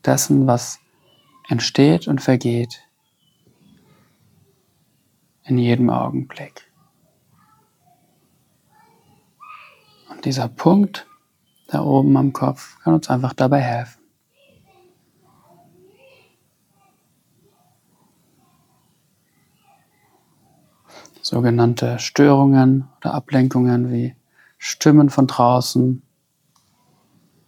dessen, 0.05 0.49
was 0.49 0.81
entsteht 1.49 2.09
und 2.09 2.21
vergeht 2.21 2.81
in 5.45 5.57
jedem 5.57 5.89
Augenblick. 5.91 6.69
Und 10.11 10.25
dieser 10.25 10.49
Punkt 10.49 11.07
da 11.69 11.83
oben 11.83 12.17
am 12.17 12.33
Kopf 12.33 12.77
kann 12.81 12.95
uns 12.95 13.09
einfach 13.09 13.35
dabei 13.35 13.61
helfen. 13.61 14.06
Sogenannte 21.27 21.99
Störungen 21.99 22.89
oder 22.99 23.13
Ablenkungen 23.13 23.91
wie 23.91 24.15
Stimmen 24.59 25.11
von 25.11 25.27
draußen 25.27 26.03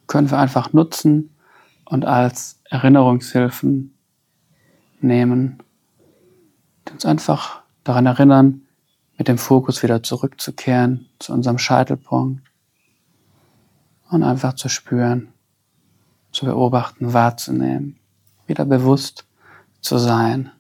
können 0.09 0.31
wir 0.31 0.39
einfach 0.39 0.73
nutzen 0.73 1.31
und 1.85 2.05
als 2.05 2.61
Erinnerungshilfen 2.65 3.95
nehmen, 5.01 5.63
die 6.89 6.93
uns 6.93 7.07
einfach 7.07 7.63
daran 7.85 8.07
erinnern, 8.07 8.63
mit 9.17 9.29
dem 9.29 9.39
Fokus 9.39 9.83
wieder 9.85 10.03
zurückzukehren 10.03 11.07
zu 11.21 11.33
unserem 11.33 11.59
Scheitelpunkt 11.59 12.43
und 14.11 14.25
einfach 14.25 14.55
zu 14.55 14.69
spüren, 14.69 15.29
zu 16.33 16.47
beobachten, 16.47 17.13
wahrzunehmen, 17.13 18.01
wieder 18.49 18.65
bewusst 18.65 19.25
zu 19.81 19.99
sein. 19.99 20.51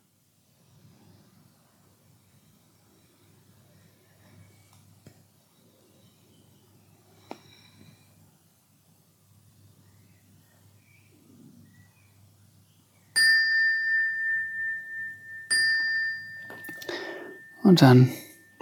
Und 17.68 17.82
dann 17.82 18.08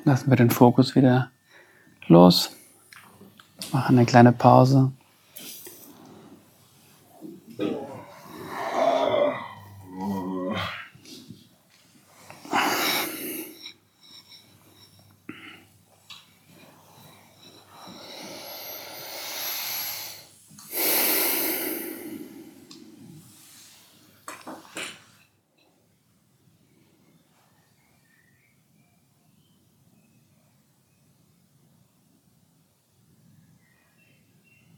lassen 0.02 0.30
wir 0.30 0.36
den 0.36 0.50
Fokus 0.50 0.96
wieder 0.96 1.30
los, 2.08 2.50
machen 3.70 3.96
eine 3.96 4.04
kleine 4.04 4.32
Pause. 4.32 4.90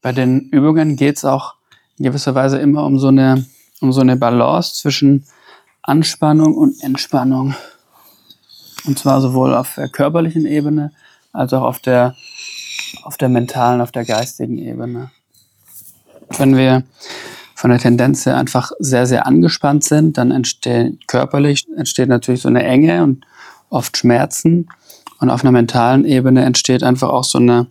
Bei 0.08 0.12
den 0.12 0.48
Übungen 0.48 0.96
geht 0.96 1.18
es 1.18 1.26
auch 1.26 1.56
in 1.98 2.06
gewisser 2.06 2.34
Weise 2.34 2.56
immer 2.56 2.86
um 2.86 2.98
so, 2.98 3.08
eine, 3.08 3.44
um 3.82 3.92
so 3.92 4.00
eine 4.00 4.16
Balance 4.16 4.72
zwischen 4.76 5.26
Anspannung 5.82 6.56
und 6.56 6.82
Entspannung. 6.82 7.54
Und 8.86 8.98
zwar 8.98 9.20
sowohl 9.20 9.54
auf 9.54 9.74
der 9.74 9.90
körperlichen 9.90 10.46
Ebene 10.46 10.92
als 11.34 11.52
auch 11.52 11.60
auf 11.60 11.80
der, 11.80 12.16
auf 13.02 13.18
der 13.18 13.28
mentalen, 13.28 13.82
auf 13.82 13.92
der 13.92 14.06
geistigen 14.06 14.56
Ebene. 14.56 15.10
Wenn 16.38 16.56
wir 16.56 16.84
von 17.54 17.68
der 17.68 17.78
Tendenz 17.78 18.24
her 18.24 18.38
einfach 18.38 18.72
sehr, 18.78 19.06
sehr 19.06 19.26
angespannt 19.26 19.84
sind, 19.84 20.16
dann 20.16 20.30
entsteht 20.30 21.06
körperlich 21.06 21.66
entsteht 21.76 22.08
natürlich 22.08 22.40
so 22.40 22.48
eine 22.48 22.62
Enge 22.62 23.02
und 23.02 23.26
oft 23.68 23.94
Schmerzen. 23.94 24.70
Und 25.20 25.28
auf 25.28 25.42
einer 25.42 25.52
mentalen 25.52 26.06
Ebene 26.06 26.46
entsteht 26.46 26.82
einfach 26.82 27.10
auch 27.10 27.24
so 27.24 27.36
eine, 27.36 27.66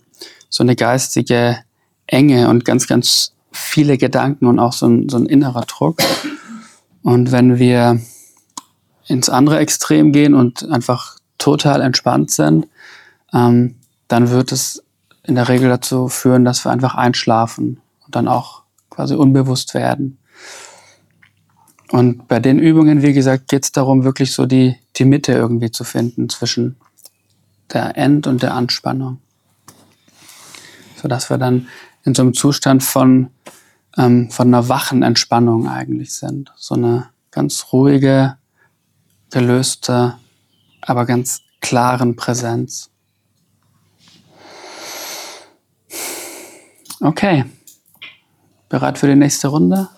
so 0.49 0.61
eine 0.61 0.75
geistige 0.75 1.65
Enge 2.07 2.49
und 2.49 2.65
ganz, 2.65 2.87
ganz 2.87 3.33
viele 3.51 3.97
Gedanken 3.97 4.45
und 4.45 4.59
auch 4.59 4.73
so 4.73 4.87
ein, 4.87 5.09
so 5.09 5.17
ein 5.17 5.25
innerer 5.25 5.65
Druck. 5.65 5.97
Und 7.03 7.31
wenn 7.31 7.59
wir 7.59 7.99
ins 9.07 9.29
andere 9.29 9.59
Extrem 9.59 10.11
gehen 10.11 10.33
und 10.33 10.69
einfach 10.69 11.17
total 11.37 11.81
entspannt 11.81 12.31
sind, 12.31 12.67
ähm, 13.33 13.75
dann 14.07 14.29
wird 14.29 14.51
es 14.51 14.83
in 15.23 15.35
der 15.35 15.49
Regel 15.49 15.69
dazu 15.69 16.07
führen, 16.07 16.45
dass 16.45 16.65
wir 16.65 16.71
einfach 16.71 16.95
einschlafen 16.95 17.81
und 18.05 18.15
dann 18.15 18.27
auch 18.27 18.63
quasi 18.89 19.15
unbewusst 19.15 19.73
werden. 19.73 20.17
Und 21.91 22.27
bei 22.27 22.39
den 22.39 22.59
Übungen, 22.59 23.01
wie 23.01 23.13
gesagt, 23.13 23.47
geht 23.47 23.63
es 23.63 23.71
darum, 23.71 24.03
wirklich 24.03 24.33
so 24.33 24.45
die, 24.45 24.75
die 24.97 25.05
Mitte 25.05 25.33
irgendwie 25.33 25.71
zu 25.71 25.83
finden 25.83 26.29
zwischen 26.29 26.75
der 27.71 27.97
End- 27.97 28.27
und 28.27 28.43
der 28.43 28.53
Anspannung. 28.53 29.19
Sodass 31.01 31.29
wir 31.29 31.37
dann 31.37 31.67
in 32.07 32.15
so 32.15 32.21
einem 32.21 32.33
Zustand 32.33 32.83
von, 32.83 33.29
ähm, 33.97 34.31
von 34.31 34.47
einer 34.47 34.69
wachen 34.69 35.03
Entspannung 35.03 35.67
eigentlich 35.67 36.15
sind. 36.15 36.53
So 36.55 36.75
eine 36.75 37.09
ganz 37.31 37.67
ruhige, 37.73 38.37
gelöste, 39.29 40.17
aber 40.81 41.05
ganz 41.05 41.41
klaren 41.59 42.15
Präsenz. 42.15 42.89
Okay. 47.01 47.43
Bereit 48.69 48.97
für 48.97 49.07
die 49.07 49.15
nächste 49.15 49.49
Runde? 49.49 49.89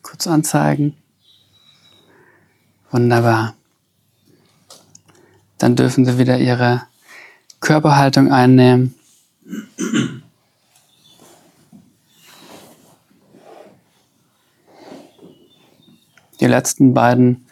Kurz 0.00 0.26
anzeigen. 0.26 0.96
Wunderbar. 2.90 3.54
Dann 5.58 5.76
dürfen 5.76 6.06
Sie 6.06 6.16
wieder 6.16 6.38
Ihre 6.38 6.82
Körperhaltung 7.60 8.32
einnehmen. 8.32 8.94
Die 16.40 16.46
letzten 16.46 16.94
beiden 16.94 17.46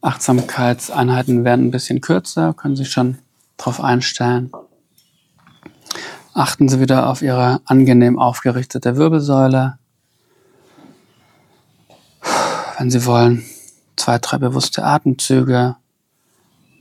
Achtsamkeitseinheiten 0.00 1.44
werden 1.44 1.66
ein 1.66 1.70
bisschen 1.70 2.00
kürzer, 2.00 2.54
können 2.54 2.74
Sie 2.74 2.84
schon 2.84 3.18
darauf 3.56 3.80
einstellen. 3.80 4.50
Achten 6.34 6.68
Sie 6.68 6.80
wieder 6.80 7.08
auf 7.08 7.22
Ihre 7.22 7.60
angenehm 7.64 8.18
aufgerichtete 8.18 8.96
Wirbelsäule. 8.96 9.78
Wenn 12.78 12.90
Sie 12.90 13.06
wollen, 13.06 13.44
zwei, 13.96 14.18
drei 14.18 14.38
bewusste 14.38 14.84
Atemzüge 14.84 15.76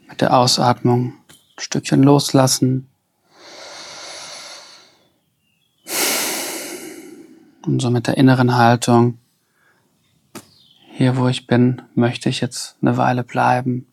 mit 0.09 0.21
der 0.21 0.35
Ausatmung 0.35 1.13
ein 1.29 1.59
Stückchen 1.59 2.01
loslassen. 2.01 2.89
Und 7.65 7.81
so 7.81 7.91
mit 7.91 8.07
der 8.07 8.17
inneren 8.17 8.57
Haltung 8.57 9.19
hier, 10.97 11.17
wo 11.17 11.27
ich 11.27 11.45
bin, 11.45 11.81
möchte 11.93 12.29
ich 12.29 12.39
jetzt 12.39 12.77
eine 12.81 12.95
Weile 12.95 13.25
bleiben, 13.25 13.85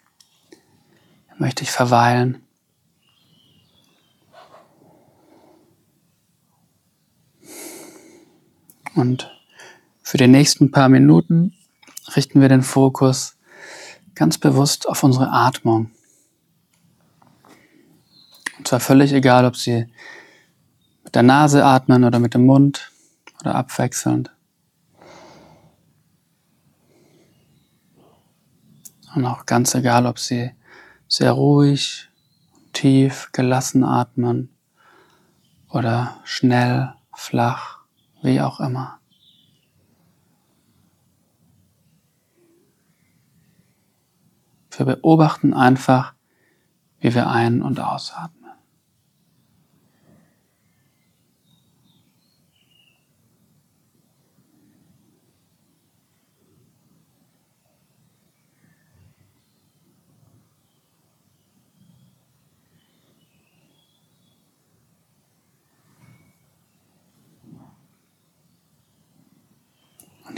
möchte 1.37 1.65
ich 1.65 1.71
verweilen. 1.73 2.41
Und 8.95 9.37
für 10.01 10.17
die 10.17 10.29
nächsten 10.29 10.71
paar 10.71 10.89
Minuten 10.89 11.55
richten 12.15 12.41
wir 12.41 12.49
den 12.49 12.63
Fokus 12.63 13.37
ganz 14.15 14.39
bewusst 14.39 14.89
auf 14.89 15.03
unsere 15.03 15.29
Atmung. 15.33 15.91
Und 18.59 18.69
zwar 18.69 18.79
völlig 18.79 19.13
egal, 19.13 19.45
ob 19.45 19.57
Sie 19.57 19.89
mit 21.03 21.17
der 21.17 21.25
Nase 21.25 21.65
atmen 21.65 22.05
oder 22.05 22.21
mit 22.21 22.35
dem 22.35 22.47
Mund 22.47 22.93
oder 23.41 23.57
abwechselnd. 23.57 24.31
Und 29.15 29.27
auch 29.27 29.47
ganz 29.47 29.75
egal, 29.75 30.07
ob 30.07 30.19
Sie 30.19 30.53
sehr 31.07 31.33
ruhig, 31.33 32.09
tief, 32.73 33.31
gelassen 33.33 33.85
atmen 33.85 34.57
oder 35.69 36.21
schnell, 36.25 36.95
flach, 37.15 37.81
wie 38.23 38.41
auch 38.41 38.61
immer. 38.61 38.99
Wir 44.75 44.87
beobachten 44.87 45.53
einfach, 45.53 46.15
wie 46.99 47.15
wir 47.15 47.29
ein- 47.29 47.63
und 47.63 47.79
ausatmen. 47.79 48.42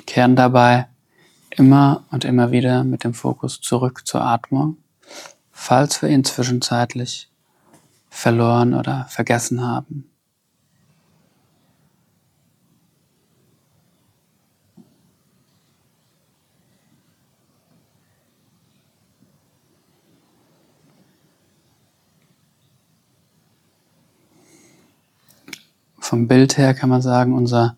Kehren 0.07 0.37
dabei 0.37 0.89
immer 1.51 2.05
und 2.11 2.25
immer 2.25 2.51
wieder 2.51 2.85
mit 2.85 3.05
dem 3.05 3.15
Fokus 3.15 3.61
zurück 3.61 4.07
zur 4.07 4.23
Atmung, 4.23 4.79
falls 5.51 6.03
wir 6.03 6.09
ihn 6.09 6.25
zwischenzeitlich 6.25 7.31
verloren 8.11 8.75
oder 8.75 9.07
vergessen 9.09 9.63
haben. 9.67 10.11
Vom 25.99 26.29
Bild 26.29 26.59
her 26.59 26.75
kann 26.75 26.91
man 26.91 27.01
sagen, 27.01 27.33
unser 27.35 27.77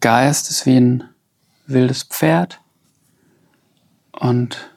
Geist 0.00 0.48
ist 0.48 0.64
wie 0.64 0.78
ein 0.78 1.04
wildes 1.66 2.04
Pferd 2.04 2.58
und 4.12 4.70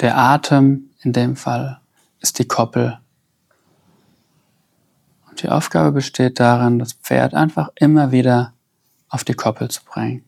der 0.00 0.18
Atem 0.18 0.90
in 1.00 1.14
dem 1.14 1.34
Fall 1.34 1.80
ist 2.20 2.38
die 2.38 2.46
Koppel. 2.46 2.98
Und 5.30 5.42
die 5.42 5.48
Aufgabe 5.48 5.92
besteht 5.92 6.40
darin, 6.40 6.78
das 6.78 6.92
Pferd 6.92 7.32
einfach 7.32 7.70
immer 7.76 8.12
wieder 8.12 8.52
auf 9.08 9.24
die 9.24 9.32
Koppel 9.32 9.70
zu 9.70 9.82
bringen. 9.82 10.22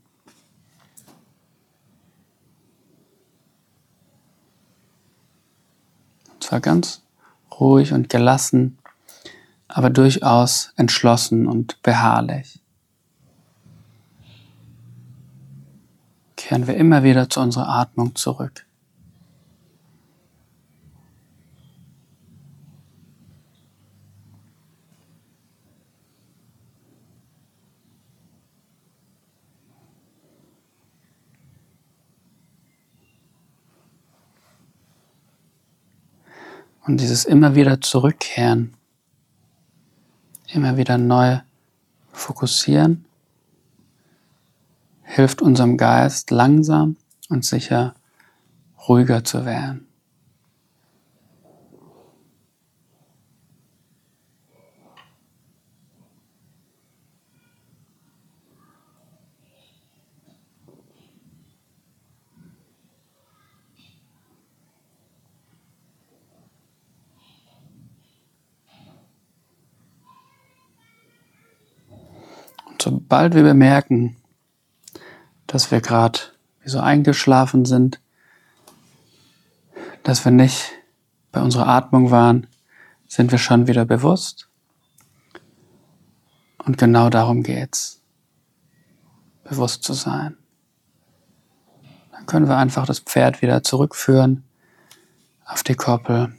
Und 6.33 6.43
zwar 6.43 6.61
ganz 6.61 7.03
ruhig 7.61 7.93
und 7.93 8.09
gelassen, 8.09 8.79
aber 9.69 9.91
durchaus 9.91 10.73
entschlossen 10.77 11.47
und 11.47 11.83
beharrlich. 11.83 12.64
Kehren 16.45 16.67
wir 16.67 16.77
immer 16.77 17.03
wieder 17.03 17.31
zu 17.31 17.41
unserer 17.41 17.71
Atmung 17.71 18.15
zurück. 18.17 18.67
Und 36.83 37.01
dieses 37.01 37.25
immer 37.25 37.55
wieder 37.55 37.81
zurückkehren, 37.81 38.77
immer 40.53 40.77
wieder 40.77 40.99
neu 40.99 41.39
fokussieren 42.13 43.07
hilft 45.05 45.43
unserem 45.43 45.77
Geist 45.77 46.31
langsam 46.31 46.97
und 47.29 47.45
sicher 47.45 47.95
ruhiger 48.89 49.23
zu 49.23 49.45
werden. 49.45 49.87
Sobald 72.85 73.35
wir 73.35 73.45
bemerken, 73.45 74.17
dass 75.55 75.71
wir 75.71 75.81
gerade 75.81 76.19
wie 76.63 76.69
so 76.69 76.81
eingeschlafen 76.81 77.65
sind, 77.65 78.01
dass 80.03 80.25
wir 80.25 80.33
nicht 80.33 80.73
bei 81.31 81.41
unserer 81.41 81.69
Atmung 81.69 82.11
waren, 82.11 82.49
sind 83.07 83.31
wir 83.31 83.39
schon 83.39 83.69
wieder 83.69 83.85
bewusst. 83.85 84.49
Und 86.65 86.77
genau 86.77 87.09
darum 87.09 87.45
geht's, 87.45 88.03
bewusst 89.45 89.85
zu 89.85 89.93
sein. 89.93 90.37
Dann 92.11 92.27
können 92.27 92.49
wir 92.49 92.57
einfach 92.57 92.85
das 92.85 92.99
Pferd 92.99 93.41
wieder 93.41 93.63
zurückführen 93.63 94.43
auf 95.45 95.63
die 95.63 95.77
Koppel, 95.77 96.35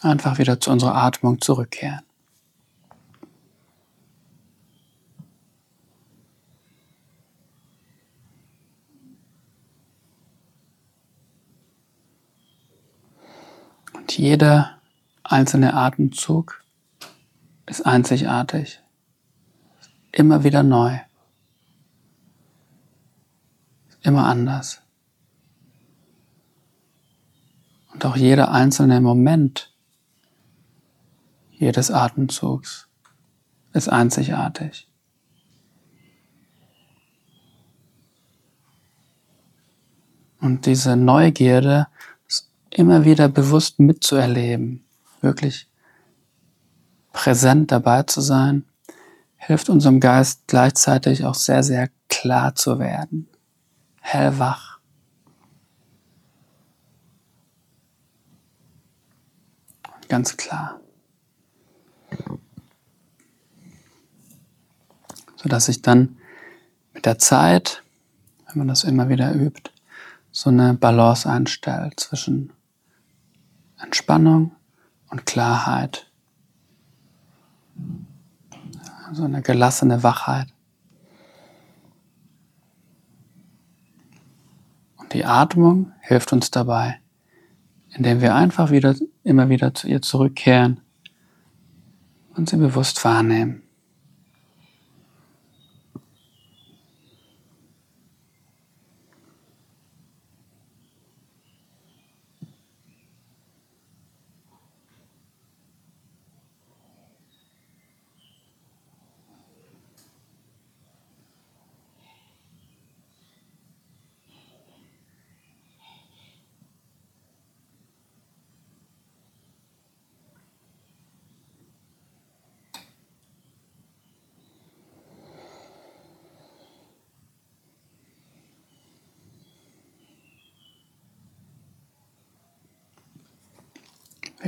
einfach 0.00 0.38
wieder 0.38 0.60
zu 0.60 0.70
unserer 0.70 0.94
Atmung 0.94 1.40
zurückkehren. 1.40 2.04
Jeder 14.16 14.78
einzelne 15.22 15.74
Atemzug 15.74 16.62
ist 17.66 17.86
einzigartig, 17.86 18.80
immer 20.10 20.42
wieder 20.42 20.62
neu, 20.62 20.98
immer 24.02 24.26
anders. 24.26 24.82
Und 27.92 28.04
auch 28.04 28.16
jeder 28.16 28.50
einzelne 28.50 29.00
Moment 29.00 29.72
jedes 31.52 31.90
Atemzugs 31.90 32.88
ist 33.72 33.88
einzigartig. 33.88 34.88
Und 40.40 40.64
diese 40.64 40.96
Neugierde 40.96 41.86
immer 42.74 43.04
wieder 43.04 43.28
bewusst 43.28 43.78
mitzuerleben, 43.78 44.84
wirklich 45.20 45.68
präsent 47.12 47.72
dabei 47.72 48.04
zu 48.04 48.20
sein, 48.20 48.64
hilft 49.36 49.68
unserem 49.68 50.00
Geist 50.00 50.42
gleichzeitig 50.46 51.24
auch 51.24 51.34
sehr, 51.34 51.62
sehr 51.62 51.90
klar 52.08 52.54
zu 52.54 52.78
werden, 52.78 53.28
hellwach. 54.00 54.78
Ganz 60.08 60.36
klar. 60.36 60.80
Sodass 65.36 65.66
sich 65.66 65.82
dann 65.82 66.18
mit 66.92 67.06
der 67.06 67.18
Zeit, 67.18 67.82
wenn 68.46 68.58
man 68.58 68.68
das 68.68 68.84
immer 68.84 69.08
wieder 69.08 69.32
übt, 69.32 69.70
so 70.32 70.50
eine 70.50 70.74
Balance 70.74 71.28
einstellt 71.28 72.00
zwischen 72.00 72.52
Entspannung 73.82 74.52
und 75.10 75.26
Klarheit. 75.26 76.10
So 79.12 79.24
eine 79.24 79.42
gelassene 79.42 80.02
Wachheit. 80.02 80.48
die 85.12 85.24
Atmung 85.24 85.92
hilft 86.00 86.32
uns 86.32 86.50
dabei, 86.50 87.00
indem 87.90 88.20
wir 88.20 88.34
einfach 88.34 88.70
wieder, 88.70 88.94
immer 89.24 89.48
wieder 89.48 89.74
zu 89.74 89.88
ihr 89.88 90.02
zurückkehren 90.02 90.80
und 92.36 92.48
sie 92.48 92.56
bewusst 92.56 93.04
wahrnehmen. 93.04 93.62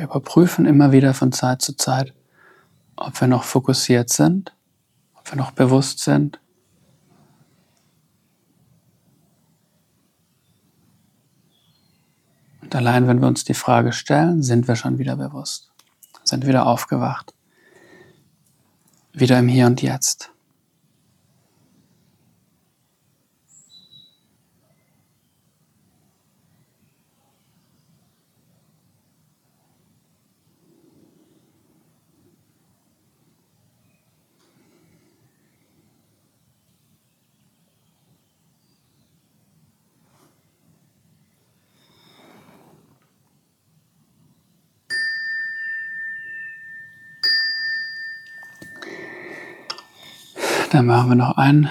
Wir 0.03 0.09
überprüfen 0.09 0.67
immer 0.67 0.91
wieder 0.91 1.15
von 1.15 1.31
Zeit 1.31 1.63
zu 1.63 1.77
Zeit, 1.77 2.13
ob 2.97 3.21
wir 3.21 3.29
noch 3.29 3.45
fokussiert 3.45 4.11
sind, 4.11 4.53
ob 5.15 5.31
wir 5.31 5.37
noch 5.37 5.53
bewusst 5.53 6.01
sind. 6.01 6.41
Und 12.63 12.75
allein 12.75 13.07
wenn 13.07 13.21
wir 13.21 13.29
uns 13.29 13.45
die 13.45 13.55
Frage 13.55 13.93
stellen, 13.93 14.43
sind 14.43 14.67
wir 14.67 14.75
schon 14.75 14.99
wieder 14.99 15.15
bewusst, 15.15 15.71
sind 16.25 16.49
wieder 16.49 16.67
aufgewacht, 16.67 17.33
wieder 19.13 19.39
im 19.39 19.47
Hier 19.47 19.67
und 19.69 19.83
Jetzt. 19.83 20.32
Dann 50.73 50.87
machen 50.87 51.11
wir 51.11 51.17
noch 51.17 51.37
ein 51.37 51.69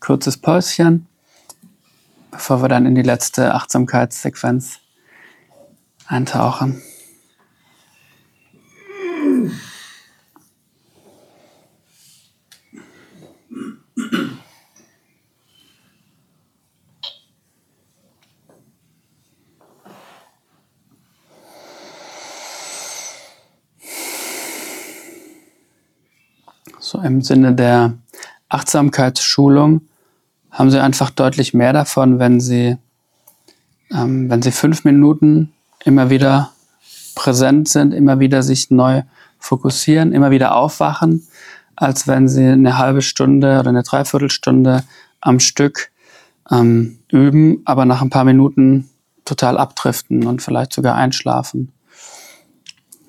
kurzes 0.00 0.38
Päuschen, 0.38 1.06
bevor 2.30 2.62
wir 2.62 2.70
dann 2.70 2.86
in 2.86 2.94
die 2.94 3.02
letzte 3.02 3.54
Achtsamkeitssequenz 3.54 4.78
eintauchen. 6.06 6.80
So 26.78 27.02
im 27.02 27.20
Sinne 27.20 27.54
der 27.54 27.98
Achtsamkeitsschulung 28.50 29.82
haben 30.50 30.70
Sie 30.70 30.82
einfach 30.82 31.10
deutlich 31.10 31.54
mehr 31.54 31.72
davon, 31.72 32.18
wenn 32.18 32.40
Sie, 32.40 32.76
ähm, 33.90 34.28
wenn 34.28 34.42
Sie 34.42 34.50
fünf 34.50 34.84
Minuten 34.84 35.52
immer 35.84 36.10
wieder 36.10 36.52
präsent 37.14 37.68
sind, 37.68 37.94
immer 37.94 38.20
wieder 38.20 38.42
sich 38.42 38.70
neu 38.70 39.02
fokussieren, 39.38 40.12
immer 40.12 40.30
wieder 40.30 40.54
aufwachen, 40.54 41.26
als 41.76 42.06
wenn 42.06 42.28
Sie 42.28 42.44
eine 42.44 42.76
halbe 42.76 43.00
Stunde 43.00 43.60
oder 43.60 43.70
eine 43.70 43.84
Dreiviertelstunde 43.84 44.84
am 45.20 45.40
Stück 45.40 45.90
ähm, 46.50 46.98
üben, 47.08 47.62
aber 47.64 47.84
nach 47.84 48.02
ein 48.02 48.10
paar 48.10 48.24
Minuten 48.24 48.90
total 49.24 49.56
abdriften 49.56 50.26
und 50.26 50.42
vielleicht 50.42 50.72
sogar 50.72 50.96
einschlafen. 50.96 51.72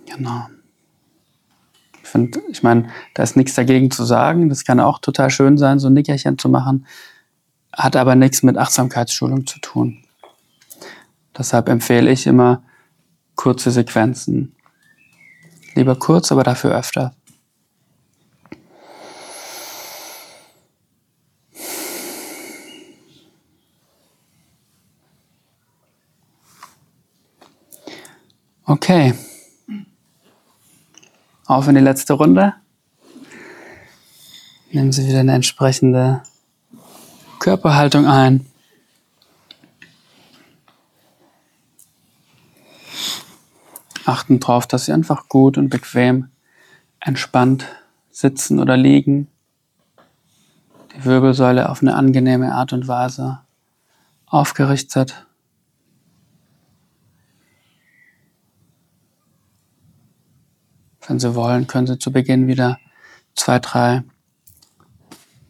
Genau 0.05 0.45
finde, 2.11 2.41
ich 2.51 2.61
meine, 2.61 2.89
da 3.13 3.23
ist 3.23 3.35
nichts 3.35 3.55
dagegen 3.55 3.89
zu 3.89 4.03
sagen. 4.03 4.49
Das 4.49 4.65
kann 4.65 4.79
auch 4.79 4.99
total 4.99 5.29
schön 5.29 5.57
sein, 5.57 5.79
so 5.79 5.87
ein 5.87 5.93
Nickerchen 5.93 6.37
zu 6.37 6.49
machen. 6.49 6.85
Hat 7.73 7.95
aber 7.95 8.15
nichts 8.15 8.43
mit 8.43 8.57
Achtsamkeitsschulung 8.57 9.47
zu 9.47 9.59
tun. 9.59 10.03
Deshalb 11.37 11.69
empfehle 11.69 12.11
ich 12.11 12.27
immer 12.27 12.61
kurze 13.35 13.71
Sequenzen. 13.71 14.55
Lieber 15.73 15.95
kurz, 15.95 16.31
aber 16.31 16.43
dafür 16.43 16.75
öfter. 16.75 17.13
Okay. 28.65 29.13
Auf 31.51 31.67
in 31.67 31.75
die 31.75 31.81
letzte 31.81 32.13
Runde. 32.13 32.53
Nehmen 34.71 34.93
Sie 34.93 35.05
wieder 35.05 35.19
eine 35.19 35.33
entsprechende 35.33 36.23
Körperhaltung 37.39 38.07
ein. 38.07 38.45
Achten 44.05 44.39
darauf, 44.39 44.65
dass 44.65 44.85
Sie 44.85 44.93
einfach 44.93 45.27
gut 45.27 45.57
und 45.57 45.67
bequem, 45.67 46.29
entspannt 47.01 47.65
sitzen 48.11 48.57
oder 48.57 48.77
liegen. 48.77 49.27
Die 50.95 51.03
Wirbelsäule 51.03 51.69
auf 51.69 51.81
eine 51.81 51.95
angenehme 51.95 52.55
Art 52.55 52.71
und 52.71 52.87
Weise 52.87 53.41
aufgerichtet. 54.25 55.27
Wenn 61.11 61.19
Sie 61.19 61.35
wollen, 61.35 61.67
können 61.67 61.87
Sie 61.87 61.99
zu 61.99 62.13
Beginn 62.13 62.47
wieder 62.47 62.79
zwei, 63.35 63.59
drei 63.59 64.05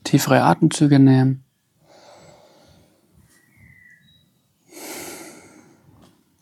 tiefere 0.04 0.42
Atemzüge 0.42 0.98
nehmen. 0.98 1.44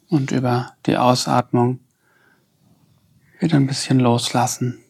Und 0.08 0.32
über 0.32 0.72
die 0.86 0.96
Ausatmung 0.96 1.82
wieder 3.42 3.58
ein 3.58 3.68
bisschen 3.68 4.00
loslassen. 4.00 4.86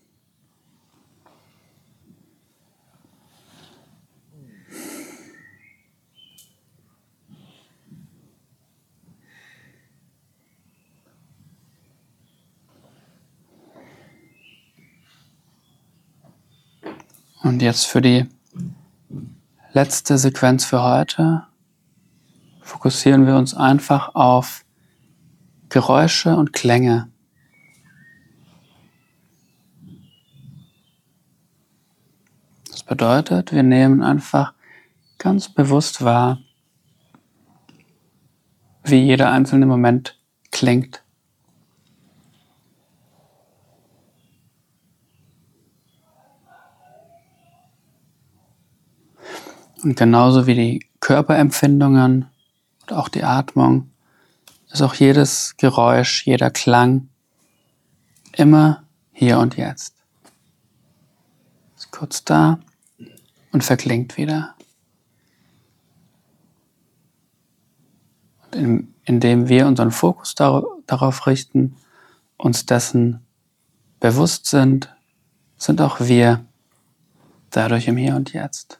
Und 17.41 17.61
jetzt 17.61 17.85
für 17.85 18.01
die 18.01 18.27
letzte 19.71 20.17
Sequenz 20.17 20.65
für 20.65 20.83
heute 20.83 21.43
fokussieren 22.61 23.25
wir 23.25 23.35
uns 23.35 23.53
einfach 23.53 24.13
auf 24.13 24.65
Geräusche 25.69 26.35
und 26.35 26.51
Klänge. 26.51 27.09
Das 32.69 32.83
bedeutet, 32.83 33.51
wir 33.51 33.63
nehmen 33.63 34.03
einfach 34.03 34.53
ganz 35.17 35.49
bewusst 35.49 36.03
wahr, 36.03 36.39
wie 38.83 39.01
jeder 39.01 39.31
einzelne 39.31 39.65
Moment 39.65 40.19
klingt. 40.51 41.03
Und 49.83 49.95
genauso 49.95 50.45
wie 50.47 50.55
die 50.55 50.89
Körperempfindungen 50.99 52.27
und 52.81 52.93
auch 52.93 53.09
die 53.09 53.23
Atmung 53.23 53.91
ist 54.71 54.81
auch 54.81 54.93
jedes 54.93 55.55
Geräusch, 55.57 56.25
jeder 56.25 56.51
Klang 56.51 57.09
immer 58.33 58.83
hier 59.11 59.39
und 59.39 59.57
jetzt. 59.57 59.95
Ist 61.77 61.91
kurz 61.91 62.23
da 62.23 62.59
und 63.51 63.63
verklingt 63.63 64.17
wieder. 64.17 64.55
indem 69.09 69.49
wir 69.49 69.67
unseren 69.67 69.91
Fokus 69.91 70.35
darauf 70.35 71.27
richten, 71.27 71.75
uns 72.37 72.65
dessen 72.65 73.25
bewusst 73.99 74.45
sind, 74.45 74.93
sind 75.57 75.81
auch 75.81 75.99
wir 75.99 76.45
dadurch 77.49 77.87
im 77.87 77.97
Hier 77.97 78.15
und 78.15 78.33
Jetzt. 78.33 78.78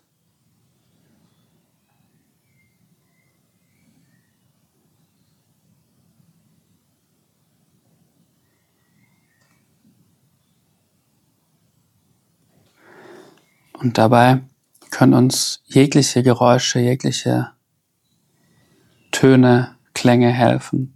Und 13.79 13.97
dabei 13.97 14.41
können 14.91 15.13
uns 15.13 15.63
jegliche 15.65 16.21
Geräusche, 16.21 16.79
jegliche 16.79 17.51
Töne, 19.11 19.77
Klänge 19.93 20.29
helfen. 20.31 20.95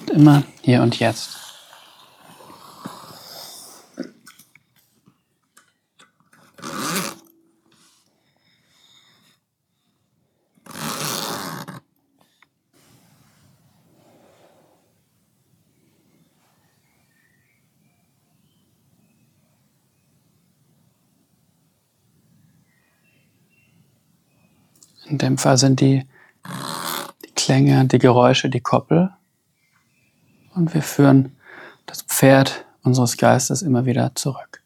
Und 0.00 0.10
immer 0.10 0.42
hier 0.62 0.82
und 0.82 0.98
jetzt. 0.98 1.47
In 25.08 25.18
dem 25.18 25.38
Fall 25.38 25.56
sind 25.56 25.80
die, 25.80 26.04
die 27.24 27.34
Klänge, 27.34 27.84
die 27.86 27.98
Geräusche, 27.98 28.50
die 28.50 28.60
Koppel. 28.60 29.10
Und 30.54 30.74
wir 30.74 30.82
führen 30.82 31.36
das 31.86 32.02
Pferd 32.02 32.66
unseres 32.82 33.16
Geistes 33.16 33.62
immer 33.62 33.86
wieder 33.86 34.14
zurück. 34.14 34.62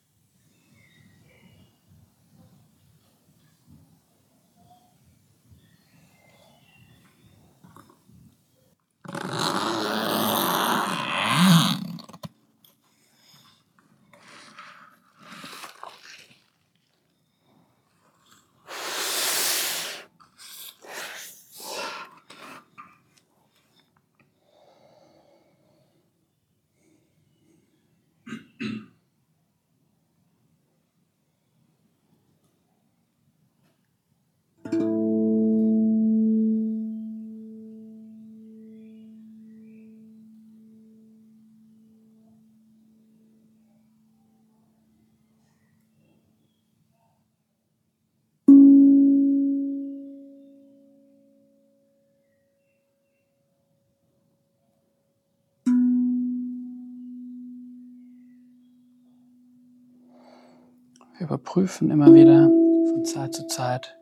Überprüfen 61.52 61.90
immer 61.90 62.14
wieder 62.14 62.48
von 62.48 63.04
Zeit 63.04 63.34
zu 63.34 63.46
Zeit 63.46 63.98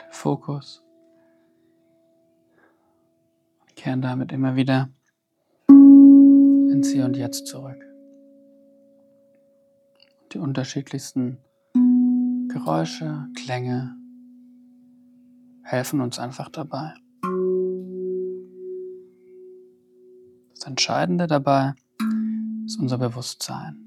den 0.00 0.12
Fokus 0.12 0.84
und 3.60 3.74
kehren 3.74 4.02
damit 4.02 4.30
immer 4.30 4.54
wieder 4.54 4.88
ins 5.68 6.90
Hier 6.92 7.06
und 7.06 7.16
Jetzt 7.16 7.48
zurück. 7.48 7.84
Die 10.32 10.38
unterschiedlichsten 10.38 11.38
Geräusche, 12.46 13.26
Klänge 13.34 13.96
helfen 15.64 16.00
uns 16.00 16.20
einfach 16.20 16.50
dabei. 16.50 16.94
Das 20.54 20.68
Entscheidende 20.68 21.26
dabei 21.26 21.74
ist 22.64 22.78
unser 22.78 22.98
Bewusstsein. 22.98 23.85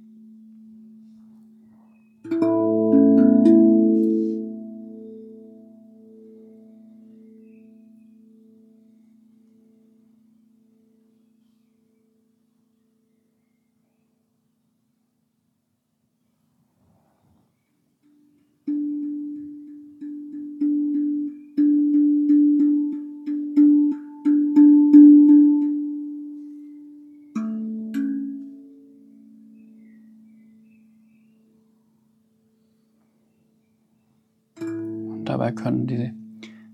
Dabei 35.49 35.63
können 35.63 35.87
die 35.87 36.13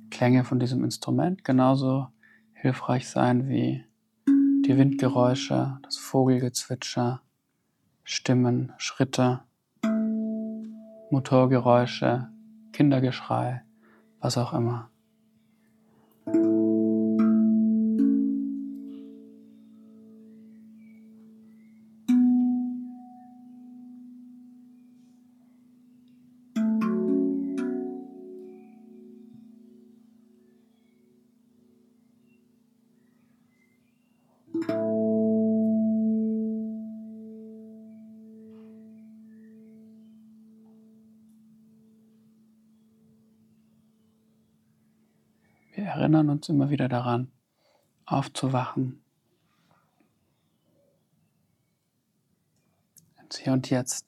Klänge 0.09 0.43
von 0.43 0.59
diesem 0.59 0.83
Instrument 0.83 1.45
genauso 1.45 2.07
hilfreich 2.51 3.07
sein 3.07 3.47
wie 3.47 3.85
die 4.27 4.77
Windgeräusche, 4.77 5.77
das 5.81 5.95
Vogelgezwitscher, 5.95 7.21
Stimmen, 8.03 8.73
Schritte, 8.77 9.45
Motorgeräusche, 11.09 12.27
Kindergeschrei, 12.73 13.63
was 14.19 14.37
auch 14.37 14.51
immer. 14.51 14.89
Erinnern 45.95 46.29
uns 46.29 46.49
immer 46.49 46.69
wieder 46.69 46.89
daran, 46.89 47.31
aufzuwachen, 48.05 49.01
ins 53.21 53.37
Hier 53.37 53.53
und 53.53 53.69
Jetzt 53.69 54.05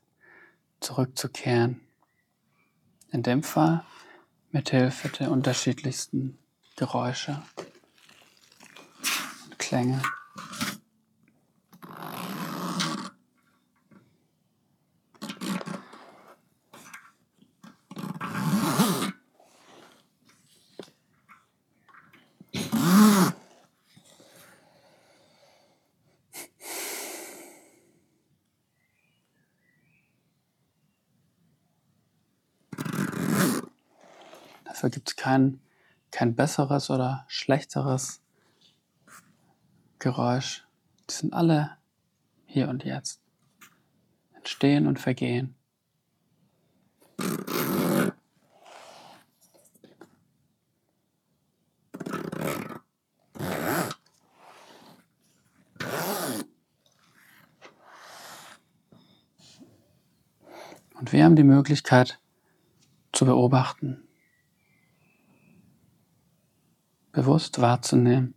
zurückzukehren. 0.80 1.82
In 3.12 3.24
dem 3.24 3.42
Fall 3.42 3.84
mit 4.52 4.70
Hilfe 4.70 5.10
der 5.10 5.32
unterschiedlichsten 5.32 6.38
Geräusche 6.76 7.42
und 9.46 9.58
Klänge. 9.58 10.02
Dafür 34.88 35.00
gibt 35.00 35.10
es 35.10 35.16
kein, 35.18 35.60
kein 36.12 36.34
besseres 36.34 36.90
oder 36.90 37.26
schlechteres 37.28 38.22
Geräusch. 40.00 40.66
Die 41.10 41.14
sind 41.14 41.34
alle 41.34 41.72
hier 42.46 42.70
und 42.70 42.86
jetzt. 42.86 43.20
Entstehen 44.34 44.88
und 44.88 44.98
vergehen. 44.98 45.56
Und 60.94 61.12
wir 61.12 61.26
haben 61.26 61.36
die 61.36 61.44
Möglichkeit 61.44 62.22
zu 63.12 63.26
beobachten, 63.26 64.07
bewusst 67.18 67.60
wahrzunehmen. 67.60 68.36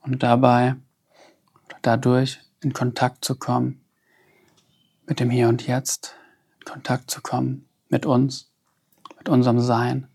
Und 0.00 0.22
dabei 0.22 0.76
dadurch 1.82 2.40
in 2.62 2.72
Kontakt 2.72 3.26
zu 3.26 3.36
kommen 3.36 3.84
mit 5.06 5.20
dem 5.20 5.28
Hier 5.28 5.50
und 5.50 5.66
Jetzt, 5.66 6.16
in 6.60 6.64
Kontakt 6.64 7.10
zu 7.10 7.20
kommen 7.20 7.68
mit 7.90 8.06
uns, 8.06 8.50
mit 9.18 9.28
unserem 9.28 9.60
Sein. 9.60 10.08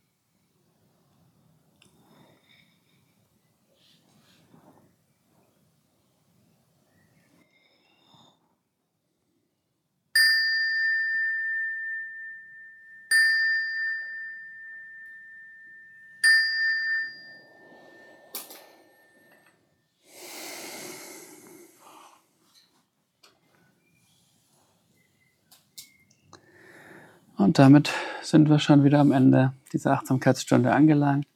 Und 27.51 27.59
damit 27.59 27.91
sind 28.21 28.47
wir 28.47 28.59
schon 28.59 28.85
wieder 28.85 28.99
am 28.99 29.11
Ende 29.11 29.51
dieser 29.73 29.91
Achtsamkeitsstunde 29.91 30.71
angelangt. 30.71 31.27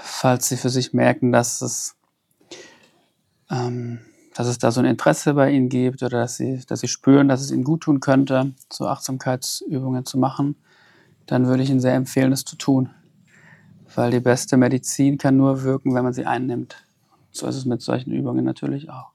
Falls 0.00 0.48
Sie 0.48 0.56
für 0.56 0.70
sich 0.70 0.94
merken, 0.94 1.32
dass 1.32 1.60
es, 1.60 1.96
ähm, 3.50 3.98
dass 4.34 4.46
es 4.46 4.56
da 4.56 4.70
so 4.70 4.80
ein 4.80 4.86
Interesse 4.86 5.34
bei 5.34 5.50
Ihnen 5.50 5.68
gibt 5.68 6.02
oder 6.02 6.20
dass 6.20 6.38
Sie, 6.38 6.62
dass 6.66 6.80
Sie 6.80 6.88
spüren, 6.88 7.28
dass 7.28 7.42
es 7.42 7.50
Ihnen 7.50 7.62
gut 7.62 7.82
tun 7.82 8.00
könnte, 8.00 8.54
so 8.72 8.86
Achtsamkeitsübungen 8.86 10.06
zu 10.06 10.16
machen, 10.16 10.56
dann 11.26 11.46
würde 11.46 11.62
ich 11.62 11.68
Ihnen 11.68 11.80
sehr 11.80 11.94
empfehlen, 11.94 12.32
es 12.32 12.46
zu 12.46 12.56
tun. 12.56 12.88
Weil 13.94 14.12
die 14.12 14.20
beste 14.20 14.56
Medizin 14.56 15.18
kann 15.18 15.36
nur 15.36 15.62
wirken, 15.62 15.94
wenn 15.94 16.04
man 16.04 16.14
sie 16.14 16.24
einnimmt. 16.24 16.86
So 17.32 17.46
ist 17.46 17.56
es 17.56 17.66
mit 17.66 17.82
solchen 17.82 18.12
Übungen 18.12 18.46
natürlich 18.46 18.88
auch. 18.88 19.10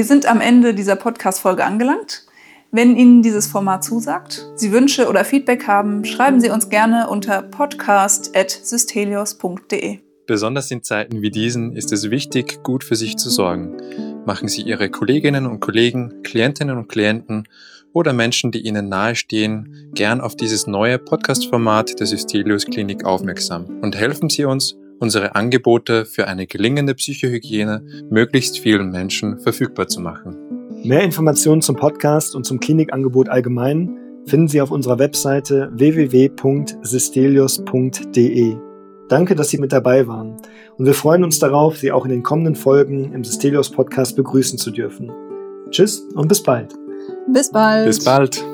Wir 0.00 0.06
sind 0.06 0.24
am 0.24 0.40
Ende 0.40 0.72
dieser 0.72 0.96
Podcast-Folge 0.96 1.62
angelangt. 1.62 2.24
Wenn 2.72 2.96
Ihnen 2.96 3.20
dieses 3.20 3.46
Format 3.46 3.84
zusagt, 3.84 4.46
Sie 4.54 4.72
Wünsche 4.72 5.10
oder 5.10 5.26
Feedback 5.26 5.66
haben, 5.66 6.06
schreiben 6.06 6.40
Sie 6.40 6.48
uns 6.48 6.70
gerne 6.70 7.10
unter 7.10 7.42
podcast.systelios.de. 7.42 9.98
Besonders 10.26 10.70
in 10.70 10.82
Zeiten 10.82 11.20
wie 11.20 11.30
diesen 11.30 11.76
ist 11.76 11.92
es 11.92 12.10
wichtig, 12.10 12.62
gut 12.62 12.82
für 12.82 12.96
sich 12.96 13.18
zu 13.18 13.28
sorgen. 13.28 14.22
Machen 14.24 14.48
Sie 14.48 14.62
Ihre 14.62 14.88
Kolleginnen 14.88 15.44
und 15.44 15.60
Kollegen, 15.60 16.22
Klientinnen 16.22 16.78
und 16.78 16.88
Klienten 16.88 17.46
oder 17.92 18.14
Menschen, 18.14 18.52
die 18.52 18.60
Ihnen 18.60 18.88
nahestehen, 18.88 19.90
gern 19.92 20.22
auf 20.22 20.34
dieses 20.34 20.66
neue 20.66 20.98
Podcast-Format 20.98 22.00
der 22.00 22.06
Systelius 22.06 22.64
Klinik 22.64 23.04
aufmerksam 23.04 23.66
und 23.82 23.96
helfen 23.96 24.30
Sie 24.30 24.46
uns, 24.46 24.76
unsere 25.00 25.34
Angebote 25.34 26.04
für 26.04 26.28
eine 26.28 26.46
gelingende 26.46 26.94
Psychohygiene 26.94 27.82
möglichst 28.10 28.60
vielen 28.60 28.90
Menschen 28.90 29.40
verfügbar 29.40 29.88
zu 29.88 30.00
machen. 30.00 30.36
Mehr 30.84 31.02
Informationen 31.02 31.62
zum 31.62 31.76
Podcast 31.76 32.34
und 32.34 32.44
zum 32.44 32.60
Klinikangebot 32.60 33.28
allgemein 33.28 33.96
finden 34.26 34.48
Sie 34.48 34.60
auf 34.60 34.70
unserer 34.70 34.98
Webseite 34.98 35.70
www.sistelius.de. 35.72 38.56
Danke, 39.08 39.34
dass 39.34 39.48
Sie 39.48 39.56
mit 39.58 39.72
dabei 39.72 40.06
waren 40.06 40.36
und 40.76 40.84
wir 40.86 40.94
freuen 40.94 41.24
uns 41.24 41.38
darauf, 41.38 41.78
Sie 41.78 41.90
auch 41.90 42.04
in 42.04 42.10
den 42.10 42.22
kommenden 42.22 42.54
Folgen 42.54 43.12
im 43.12 43.24
Sistelius 43.24 43.70
Podcast 43.70 44.16
begrüßen 44.16 44.58
zu 44.58 44.70
dürfen. 44.70 45.10
Tschüss 45.70 46.06
und 46.14 46.28
bis 46.28 46.42
bald. 46.42 46.74
Bis 47.32 47.50
bald. 47.50 47.86
Bis 47.86 48.04
bald. 48.04 48.49